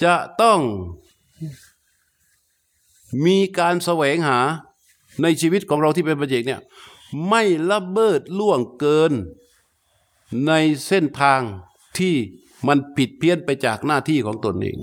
[0.03, 0.59] จะต้อง
[3.25, 4.39] มีการแสวงหา
[5.21, 6.61] ในชีวิตของเราที่เป็นประเจกเนี่ย
[7.29, 9.11] ไม่ละเบิดล่วงเกิน
[10.47, 10.51] ใน
[10.87, 11.41] เส้นทาง
[11.97, 12.15] ที่
[12.67, 14.77] มันผิดเพี้ยนไปจากหน้าที่ของตนเอง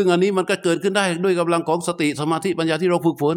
[0.00, 3.36] ซึ่งอันนี้มันก็เกิดขึ้นได้ด้วยกำลังของสติสมาธิปัญญาที่เราฝึกฝน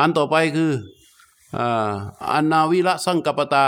[0.00, 0.70] อันต่อไปคือ
[1.56, 1.92] อ่า
[2.32, 3.66] อนาวิระสังกปตา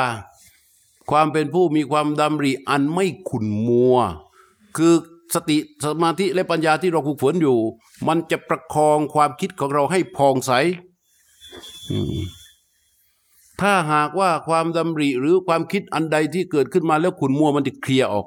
[1.10, 3.96] ความเป็นผู้มีความดำริอันไม่ขุนมัว
[4.76, 4.94] คือ
[5.34, 7.58] สติสมาธิและปัญญาที่เราฝึกฝนอยู่
[8.08, 10.52] มันจะประคองความคิดของเราให้พองใส
[13.60, 18.26] ถ้าหากว่าความดำริหรือความคิดอันใดที่เกิดขึ้นมาแล้วขุนมัวมันจะเคลียร์ออก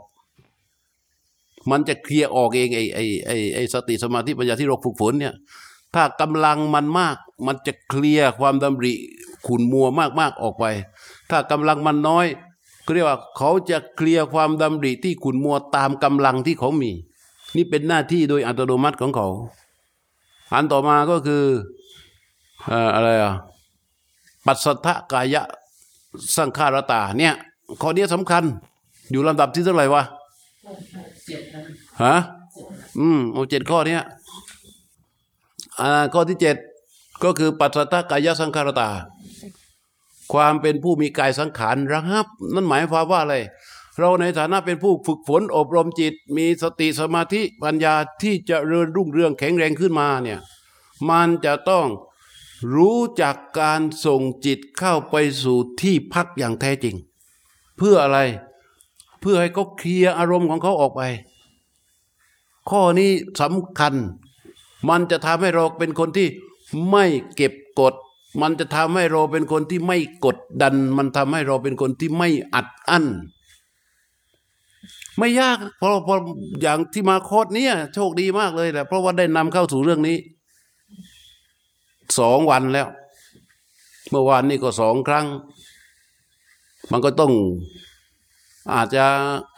[1.70, 5.34] มันจะเคลียร์ออกเองไอ้ไอ้ไอ้ไอ้สติสมาธิปัญญาที่เราฝึกฝนเนี่ย
[5.96, 8.94] ถ้ากำลังมันมากมันจะเคลียร์ความดำริ
[9.48, 9.88] ขุนมัว
[10.20, 10.66] มากๆออกไป
[11.30, 12.28] ถ้ากำลังมันน้อย
[12.94, 16.92] เรียกว่าเขาจะเคลียร์ความดำริที่ขุนมัวตามกำลังที่เขามี
[17.56, 19.28] นี่เป็นหน้าที่โดยอัตโนมัติของเขา
[20.54, 21.44] อันต่อมาก็คือ
[22.68, 23.34] เอ่อะไรอะ
[24.46, 25.42] ปัสสัทธกายะ
[26.38, 27.34] สังขารตาเนี่ย
[27.82, 28.44] ข้อนี้สำคัญ
[29.12, 30.04] อยู่ลำดับที่เท่าไหร่วะ
[32.04, 32.16] ฮะ
[33.00, 34.02] อืมเอาเจ็ดข้อเนี้ย
[35.80, 36.56] อ่าข้อที่เจ็ด
[37.24, 38.90] ก็คือปัสสัทธกายะสังขารตา
[40.34, 43.36] ความเป็นผู้มีกายสังขารระงับ นั่นหมายความว่าอะไร
[44.00, 50.40] เราในฐานะเป็นผู้ฝึกฝนอบรมจิต มีสติสมาธิปัญญาที่จะเริญรุ่งเรืองแข็งแรงขึ้นมาเนี่ย
[51.10, 51.88] มันจะต้อง
[52.76, 56.96] รู้จักการส่งจิตเข้าไปสู่ที่พักอย่างแท้จริง
[57.78, 58.20] เพื่ออะไร
[59.22, 61.02] เพื่อให้เขาเคลียร์อารมณ์ของเขาออกไป
[62.70, 63.12] ข้อนี้
[63.42, 63.94] สำคัญ
[64.90, 66.28] มันจะทำให้เราเป็นคนที่
[66.90, 67.06] ไม่
[67.36, 67.94] เก็บกด
[68.42, 73.06] มันจะทำให้เราเป็นคนที่ไม่กดดัน มันทำให้เราเป็นคนที่ไม่อัดอั้น
[75.18, 76.20] ไม่ยากเพราะเพราะ
[76.62, 80.18] อย่างที่มาโคดเนี้ยโชคดีมากเลยแหละเพราะว่าได้นำเข้าสู่เรื่องนี้
[82.20, 82.88] สองวันแล้ว
[84.10, 85.26] เมื่อวานนี้ก็สองครั้ง
[86.92, 87.32] มันก็ต้อง
[88.74, 89.06] อาจจะ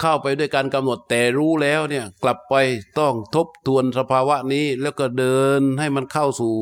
[0.02, 2.56] เข้าไปด้วยการกำหนดแต่รู้แล้วเนี่ยกลับไป
[3.00, 6.54] ต้องทบทวนสภาวะนี้แล้วก็เดินให้มันเข้าสู่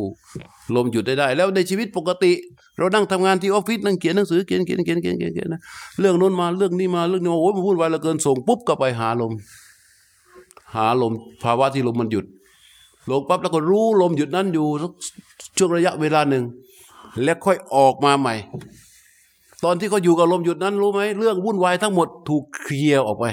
[0.76, 2.32] ลมหยุดได้ได้ แล้วในชีวิตปกติ
[2.78, 5.62] เรานั่งทำงานที่ออฟฟิศนั่งเขียนหนังสือเขียนเขียนเขียนเขียนเขียนเขียนนะ
[6.00, 9.32] เรื่องโน้นมาเรื่องนี้มาเรื่องนี้มาโอ้ยมันวุ่นวเหลือเกินส่งปุ๊บก็ไปหาลม
[10.76, 11.14] หาลม
[11.44, 12.26] ภาวะที่ลมมันหยุด
[13.10, 14.68] ลงปั๊บแล้วก็รู้ลมหยุดนั้นอยู่
[15.58, 16.44] ช่วงระยะเวลาหนึ่ง
[17.24, 18.36] แล้วค่อยออกมาใหม่
[19.64, 23.26] ตอนที่เขาอยู่กับลมหยุดนั้นรู้ไหมเรื่องวุ่นวายทั้งหมดถูกเคลียร์ออกไป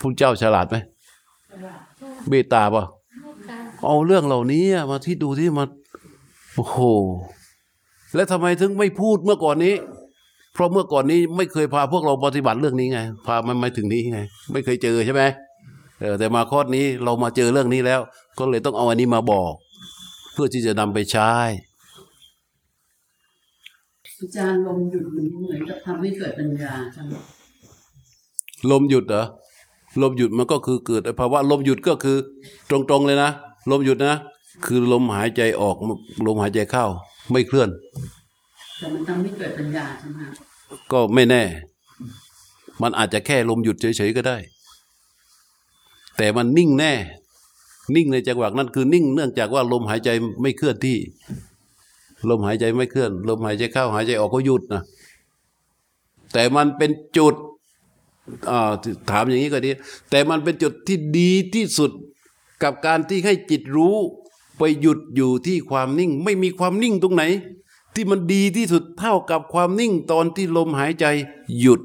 [0.00, 0.76] พระเจ้าฉลาดไหม
[2.28, 2.84] เบตตาป่ะ
[3.86, 5.64] เอาเรื่องเหล่านี้มาที่ดูที่มา
[6.54, 6.78] โอ้โห
[8.14, 9.74] แล้วทำไมถึงไม่พูดเมื่อก่อนนี้
[10.54, 14.20] เพราะเมื่อก่อนนี้ไม่เคยพาพวกเราปฏิบัติเรื่องนี้ไง พามันมาถึงนี้ไง
[14.52, 15.22] ไม่เคยเจอใช่ไหม
[16.00, 18.00] เออแต่มาคอดนี้เรามาเจอเรื่องนี้แล้ว
[18.38, 19.52] ก็เลยต้องเอาอันนี้มาบอก
[20.32, 21.30] เพื่อที่จะนำไปใช้
[24.24, 27.12] อาจารย์ลมหยุดมันเหมือนกับทำให้เกิดปัญญาใช่ไหม
[28.70, 29.24] ลมหยุดเหรอ
[30.02, 32.16] ลมหยุดมันก็คือเกิดภาวะลมหยุดก็คือ
[32.70, 33.30] ตรงๆเลยนะ
[33.70, 34.18] ลมหยุดนะ
[34.66, 35.76] คือลมหายใจออก
[36.26, 36.84] ลมหายใจเข้า
[37.32, 37.68] ไม่เคลื่อน
[38.78, 40.20] แต่มันทำให้เกิดปัญญาใช่ไหม
[40.92, 41.42] ก็ไม่แน่
[42.82, 44.36] มันอาจจะแค่ลมหยุดเฉยๆก็ได้
[46.16, 46.92] แต่มันนิ่งแน่
[47.94, 50.10] นิ่งในจังหวะนั้นคือนิ่งเนื่องจากว่าลมหายใจ
[50.42, 50.98] ไม่เคลื่อนที่
[52.30, 54.82] ลมหายใจไม่เคลื่อน ลมหายใจเข้าหายใจออกก็หยุดนะ
[56.32, 57.34] แต่มันเป็นจุด
[59.10, 59.70] ถามอย่างนี้ก็ดี
[60.10, 61.90] แต่มันเป็นจุดที่ดีที่สุด
[62.62, 63.96] กับการที่ให้จิตรู้
[64.58, 67.24] ไปหยุดอยู่ที่ความนิ่ง ไม่มีความนิ่งตรงไหน
[67.94, 71.06] ที่มันดีที่สุดเท่ากับความนิ่งตอนที่ลมหายใจ
[71.60, 71.80] หยุด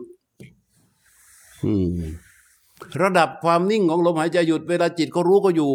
[3.01, 5.69] ระดับความนิ่งของลมหายใจหยุดเวลาจิตเขารู้ก็อยู่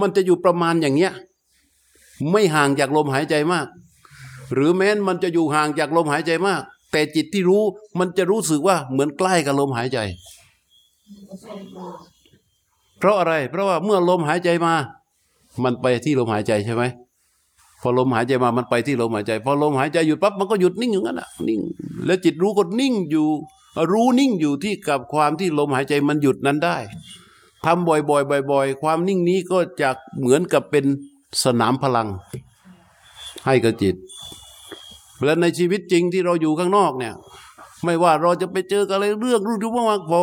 [0.00, 1.12] มันจะอยู่ประมาณอย่างเงี้ย
[2.30, 3.66] ไม่ห่างจากลมหายใจมาก
[4.54, 7.62] หรือแม้นมันจะอยู่ห่างจากลมหายใจมาก แต่จิตที่รู้
[7.98, 9.98] มันจะรู้สึกว่าเหมือนใกล้กับลมหายใจ
[12.98, 14.74] เพราะอะไร เพราะว่าเมื่อลมหายใจมา
[15.64, 16.84] มันไปที่ลมหายใจใช่ไหม
[17.82, 21.60] พอลมหายใจมามันไปที่ลมหายใจ พอลมหายใจหยุดปั๊บมันก็หยุดนิ่งอยู่งั้นอะนิ่ง
[22.06, 23.28] แล้วจิตรู้ก็นิ่งอยู่
[23.92, 26.76] รู้นิ่งอยู่ที่กับความที่ลมหายใจมันหยุดนั้นได้
[27.64, 30.84] ทำบ่อยๆบ่อย ๆ ความนิ่งนี้ก็จะเหมือนกับเป็น
[31.44, 32.08] สนามพลัง
[33.46, 33.94] ให้กับจิต
[35.24, 37.14] และในชีวิตจริงที่เราอยู่ข้างนอกเนี่ย
[37.84, 39.60] ไม่ว่าเราจะไปเจอกับอะไรเรื่องรุ่น
[39.90, 40.20] มากๆพอ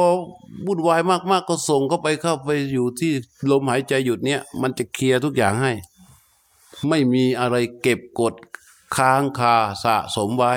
[0.67, 3.11] วุ่นวายมากๆ ก็ส่งเข้าไปเข้าไปอยู่ที่
[3.51, 5.71] ลมหายใจหยุดเนี่ยมันจะเคลียร์ทุกอย่างให้
[6.89, 8.33] ไม่มีอะไรเก็บกด
[8.95, 10.53] ค้างคาสะสมไว้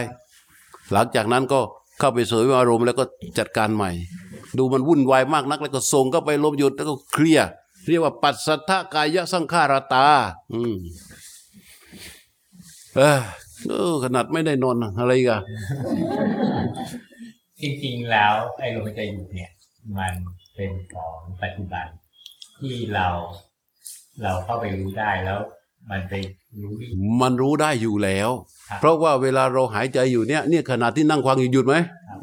[0.93, 1.61] หลังจากนั้นก็
[1.99, 3.05] เข้าไปเสวยอารมณ์แล้วก็
[3.39, 3.91] จัดการใหม่
[4.57, 7.49] ดูมันวุ่นวายมากนัก แล้วก็ส่งเข้าไปลมหยุดแล้วก็เคลียร์
[7.89, 10.07] เรียกว่าปัสสัทธกายะสังขารตา
[10.53, 10.75] อืม
[12.97, 13.21] เออ
[13.69, 15.43] เออ ขนาดไม่ได้นอนอะไรอีกัน
[17.61, 19.51] จริงๆแล้ว ไอ้ลมหายใจหยุดเนี่ย
[19.99, 20.13] มัน
[20.55, 21.93] เป็นของปฏิบัติ
[22.59, 23.09] ที่เรา
[24.23, 25.39] เราเข้าไปรู้ได้แล้ว
[25.91, 26.15] มันไป
[26.63, 28.31] รู้วิธีมันรู้ได้อยู่แล้ว
[28.69, 31.75] ครับเพราะว่าเวลาเราหายใจอยู่เนี่ยเนี่ยขณะที่นั่งฟังอยู่หยุดไหม
[32.09, 32.21] ครับ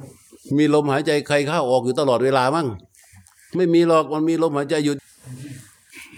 [0.58, 2.68] มีลมหายใจใครเข้าออกอยู่ตลอดเวลามั้ง
[3.56, 4.98] ไม่มีหรอกมันมีลมหายใจหยุด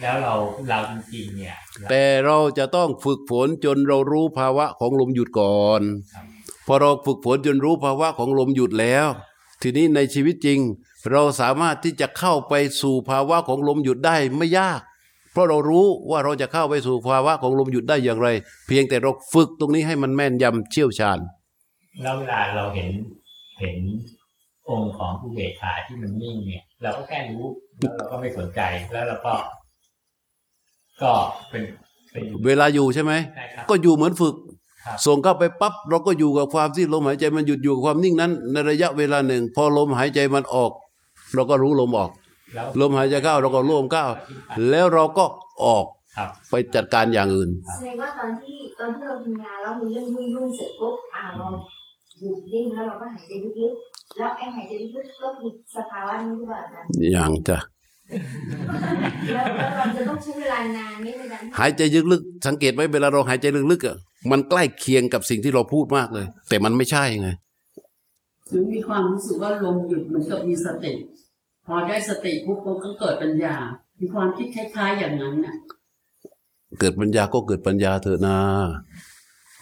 [0.01, 0.33] แล้วเรา
[0.69, 5.81] เราจริงๆเนี่ยเราแต่เราจะต้องฝึกฝนจนเรารู้ภาวะของลมหยุดก่อน
[6.13, 6.25] ครับ
[6.67, 9.07] พอเราฝึกฝนจนรู้ภาวะของลมหยุดแล้ว
[9.61, 10.59] ทีนี้ในชีวิตจริง
[11.11, 14.81] เราสามารถที่จะเข้าไปสู่ภาวะของลมหยุดได้ไม่ยาก
[15.31, 18.29] เพราะเรารู้ว่าเราจะเข้าไปสู่ภาวะของลมหยุดได้อย่างไร
[18.67, 21.19] เพียงแต่เราฝึกตรงนี้ให้มันแม่นยำเชี่ยวชาญ
[22.01, 22.91] แล้วเวลาเราเห็น
[23.59, 23.77] เห็น
[24.69, 27.45] องค์ของผู้เบกขาที่มันนิ่งเนี่ย เราก็แค่รู้
[27.79, 28.61] แล้วเราก็ไม่สนใจ
[28.93, 29.33] แล้วเราก็
[31.03, 31.11] ก็
[31.49, 31.63] เป็น
[32.11, 34.35] เป็นอยู่เวลาอยู่ใช่ไหมใช่ครับก็อยู่เหมือนฝึก
[34.85, 40.71] ครับส่งเข้าไปปั๊บเราก็อยู่กับความที่ลมหายใจมันหยุดอยู่กับความนิ่งนั้น ในระยะเวลาหนึ่ง พอลมหายใจมันออก
[41.35, 42.11] เราก็รู้ลมออก
[42.53, 44.05] แล้วลมหายใจเข้าเราก็รู้ลมเข้า
[44.69, 45.25] แล้วเราก็
[45.65, 45.85] ออก
[46.17, 51.47] ครับไปจัดการอย่างอื่นแสดงว่าตอนที่ตอนที่เราทำงานแล้วมีเรื่องยุ่งยุ่งๆเสร็จปุ๊บอ่าเรา
[52.19, 57.57] หยุดนิ่งแล้วเราก็หายใจลึกๆแล้วไอ้หายใจลึกๆก็คือสภาวะนี้หรือเปล่าอาจารย์อย่างจะ
[59.33, 61.81] แล้วแล้วเราจะต้องใช้เวลานานไหมในการที่หายใจ
[62.11, 63.97] ลึกๆสังเกตไหมเวลาเราหายใจลึกๆอะ
[64.31, 67.29] มันใกล้เคียงกับสิ่งที่เราพูดมากเลย แต่มันไม่ใช่ไง
[68.49, 70.93] หรือมีความรู้สึกว่าลมหยุดเหมือนกับมีสติ
[71.65, 73.55] พอได้สติปุ๊บมันก็เกิดปัญญา
[73.99, 75.55] มีความคิดคล้ายๆอย่างนั้นน่ะ
[76.79, 78.37] เกิดปัญญาก็เกิดปัญญาเถอะนา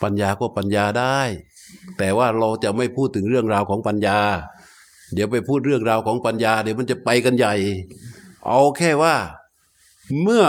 [0.03, 1.19] ปัญญาก็ปัญญาได้
[1.97, 4.19] แต่ว่าเราจะไม่พูดถึงเรื่องราวของปัญญา
[5.13, 7.53] เดี๋ยวไปพูดเรื่องราวของปัญญา เดี๋ยวมันจะไปกันใหญ่
[8.47, 9.15] เอาแค่ว่า
[10.21, 10.45] เมื่อ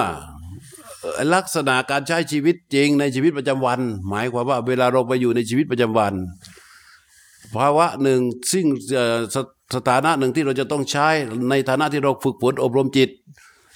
[1.34, 6.14] ลักษณะการใช้ชีวิตจริงในชีวิตประจำวัน หมายความว่าเวลาเราไปอยู่ในชีวิตประจำวัน
[7.54, 8.20] ภาวะหนึ่ง
[8.52, 8.66] ซึ่ง
[9.34, 9.36] ส
[9.74, 11.08] สถานะหนึ่งที่เราจะต้องใช้
[11.50, 13.10] ในฐานะที่เราฝึกฝนอบรมจิต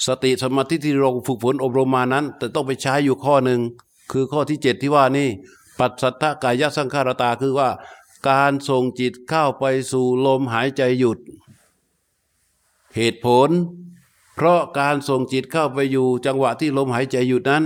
[0.07, 3.61] สติสมาธิที่เราฝึกฝนอบรมมานั้น แต่ต้องไปใช้อยู่ข้อหนึ่ง
[4.13, 5.29] คือข้อที่เจ็ดที่ว่านี่
[5.79, 7.69] ปัสสัทธกายสังขารตาคือว่า
[8.29, 11.19] การส่งจิตเข้าไปสู่ลมหายใจหยุด
[12.97, 13.51] เหตุผล
[14.35, 17.63] เพราะการส่งจิตเข้าไปอยู่จังหวะที่ลมหายใจหยุดนั้น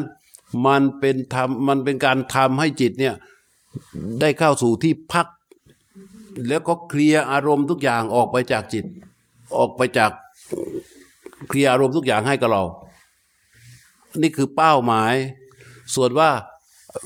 [0.67, 3.15] มันเป็นทำมันเป็นการทำให้จิตเนี่ย
[4.21, 5.27] ได้เข้าสู่ที่พัก
[6.49, 8.85] แล้วก็เคลียร์อารมณ์ทุกอย่างออกไปจากจิต
[9.57, 10.11] ออกไปจาก
[11.49, 12.63] เคลียร์อารมณ์ทุกอย่างให้กับเรา
[14.23, 15.15] นี่คือเป้าหมาย
[15.95, 16.31] ส่วนว่า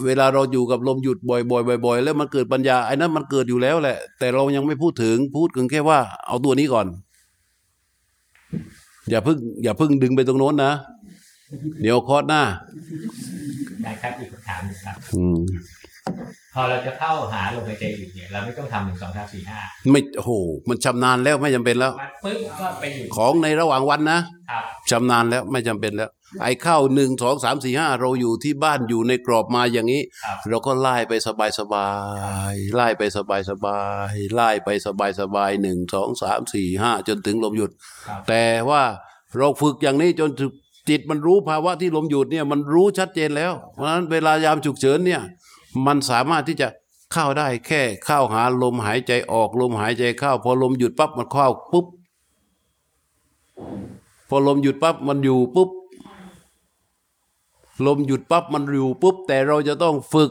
[0.04, 6.86] เวลาเราอยู่กับลมหยุดบ่อยๆบ่อยๆแล้วมันเกิดปัญญาไอ้นั้นมันเกิดอยู่แล้วแหละ แต่เรายังไม่พูดถึงพูดถึงแค่ว่าเอาตัวนี้ก่อน
[9.10, 10.72] อย่าเพิ่งอย่าเพิ่งดึงไปตรงโน้นนะ
[11.82, 12.42] เดี๋ยวคอร์สหน้า
[13.82, 15.38] ได้ครับอีกคำถามหนึงครับ อืม
[16.54, 19.58] พอเราจะเข้าหาลมหายใจหยุดเนี่ย เราไม่ต้องทำหนึ่งสองสามสี่ห้า
[19.90, 20.32] ไม่โอ้โห
[20.68, 24.18] มันชำนาญแล้วไม่จำเป็นแล้วมาปึ๊บก็ไปหยุดของในระหว่างวันนะ
[24.50, 26.10] ครับ ชำนาญแล้วไม่จำเป็นแล้ว
[26.42, 31.88] ไอ้เข้าหนึ่งสองสามสี่ห้าเราอยู่ที่บ้านอยู่ในกรอบมาอย่างนี้ครับเราก็ไล่ไปสบายสบา
[32.52, 37.70] ยๆไล่ไปสบายสบายๆไล่ไปสบายสบายหนึ่งสองสามสี่ห้าจนถึงลมหยุด
[38.06, 38.82] ครับแต่ว่า
[39.36, 40.50] เราฝึกอย่างนี้จนถึง
[40.88, 45.22] จิตมันรู้ภาวะที่ลมหยุดเนี่ยมันรู้ชัดเจนแล้ว เพราะฉะนั้นเวลายามฉุกเฉินเนี่ย
[45.86, 46.68] มันสามารถที่จะ
[47.12, 51.86] เข้าได้แค่เข้าหาลมหายใจออกลมหายใจเข้า พอลมหยุดปั๊บมันเข้าปุ๊บ
[54.28, 55.70] พอลมหยุดปั๊บมันอยู่ปุ๊บ
[57.86, 60.30] ลมหยุดปั๊บมันอยู่ปุ๊บ แต่เราจะต้องฝึก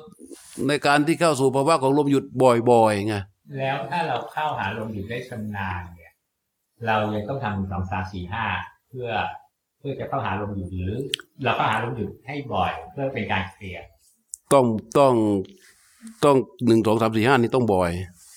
[0.68, 2.24] ในการที่เข้าสู่ภาวะของลมหยุด
[2.72, 3.16] บ่อยๆไง
[3.58, 6.14] แล้วถ้าเราเข้าหาลมหยุดได้ชำนาญเนี่ย
[6.86, 8.46] เรายังต้องทำหนึ่งสองสามสี่ห้า
[8.90, 9.10] เพื่อ
[9.80, 10.94] เพื่อจะเข้าหาลมหยุดหรือ
[11.44, 13.86] เราเข้าหาลมหยุดให้บ่อยเพื่อเป็นการเคลียร์
[14.54, 14.66] ต้อง
[14.98, 15.14] ต้อง
[16.24, 16.36] ต้อง
[16.68, 17.92] หนึ่งสองสามสี่ห้านี่ต้องบ่อย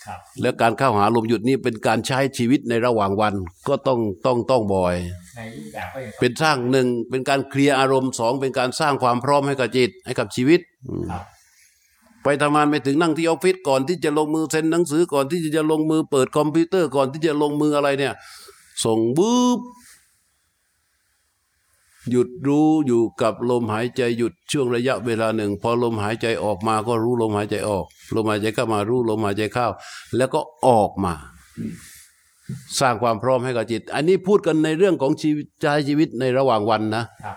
[0.06, 3.34] ครับแล้วการเข้าหาลมหยุดนี่เป็นการใช้ชีวิตในระหว่างวัน
[3.68, 4.96] ก็ต้องต้องต้องบ่อย
[5.36, 11.24] ในรูปแบบก็ยังต้องเป็นสร้างหนึ่งเป็นการเคลียร์อารมณ์สองเป็นการสร้างความพร้อมให้กับจิตให้กับชีวิตอืมครับ
[12.24, 18.14] ไปทำงานไปถึงนั่งที่ออฟฟิศก่อนที่จะลงมือเซ็นหนังสือก่อนที่จะลงมือเปิดคอมพิวเตอร์ก่อนที่จะลงมืออะไรเนี่ย
[18.84, 19.60] ส่งบู๊บ
[22.10, 27.84] หยุดรู้อยู่กับลมหายใจหยุดช่วงระยะเวลาหนึ่ง พอลมหายใจออกมาก็รู้ลมหายใจออก
[28.16, 29.66] ลมหายใจเข้ามารู้ลมหายใจเข้า
[30.16, 31.14] แล้วก็ออกมา
[32.80, 37.36] สร้างความพร้อมให้กับจิต อันนี้พูดกันในเรื่องของชีวิตใช้ชีวิตในระหว่างวันนะครับ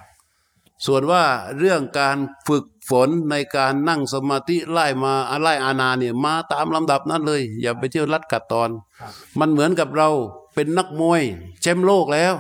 [0.86, 1.24] ส่วนว่า
[1.60, 10.10] เรื่องการฝึกฝนในการนั่งสมาธิไล่มาไล่อาณาเนี่ยมาตามลำดับนั้นเลย อย่าไปเที่ยวลัดกัดตอนครับมันเหมือนกับเรา
[10.54, 11.22] เป็นนักมวย
[11.62, 12.34] แชมป์โลกแล้ว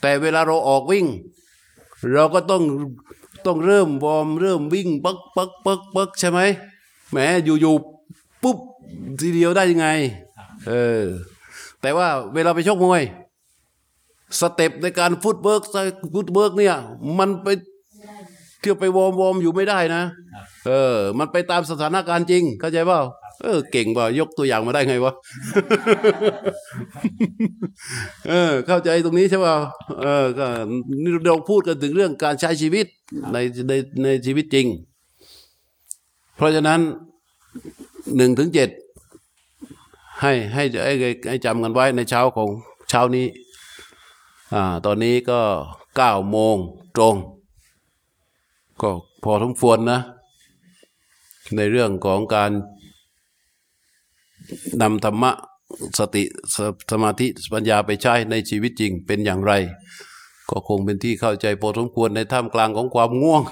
[0.00, 1.06] แต่เวลาเราออกวิ่ง
[2.12, 2.62] เราก็ต้อง
[3.46, 6.40] ต้องเริ่มวอร์มเริ่มวิ่งปักปักปักปักใช่ไหม
[7.10, 8.58] แหมอยู่ๆปุ๊บ
[9.20, 9.88] ทีเดียวได้ยังไง
[10.68, 11.02] เออ
[11.82, 13.02] แต่ว่าเวลาไปชกมวย
[14.40, 15.62] สเต็ปในการ footwork
[16.14, 16.76] footwork เนี่ย
[17.18, 17.48] มันไป
[18.60, 20.02] เที่ยวไปวอร์มวอร์มอยู่ไม่ได้นะ
[20.66, 23.00] เออ มันไปตามสถานการณ์จริง เข้าใจเปล่า
[23.42, 25.12] เออ เก่งเปล่ายกตัวอย่างมาได้ไงวะ
[28.28, 29.56] เออ เข้าใจตรงนี้ใช่เปล่า
[30.02, 30.46] เออ ก็
[31.02, 32.86] นี่เราพูดกันถึงเรื่องการใช้ชีวิต
[33.32, 33.36] ใน
[33.68, 33.72] ใน
[34.02, 34.66] ในชีวิตจริง
[36.36, 36.80] เพราะฉะนั้น
[38.16, 38.68] หนึ่งถึงเจ็ด
[40.20, 42.48] ให้ให้ให้ให้ให้จำกันไว้ในเช้าของ
[42.90, 43.26] เช้านี้
[44.54, 45.40] อ่าตอนนี้ก็
[45.96, 46.56] เก้าโมง
[46.96, 47.16] ตรง
[48.80, 48.90] ก็
[49.22, 50.00] พอสมควรนะ
[51.56, 52.50] ในเรื่องของการ
[54.82, 55.30] นำธรรมะ
[55.98, 56.22] สติ
[56.54, 56.56] ส
[56.90, 59.52] สมาธิปัญญาไปใช้ในชีวิตจริงเป็นอย่างไร
[60.50, 63.42] ก็คงเป็นที่เข้าใจพอสมควรในท่ามกลางของความง่วง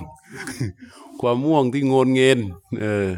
[1.21, 2.39] ความง่วงที่งนเงิน
[2.81, 3.09] เออ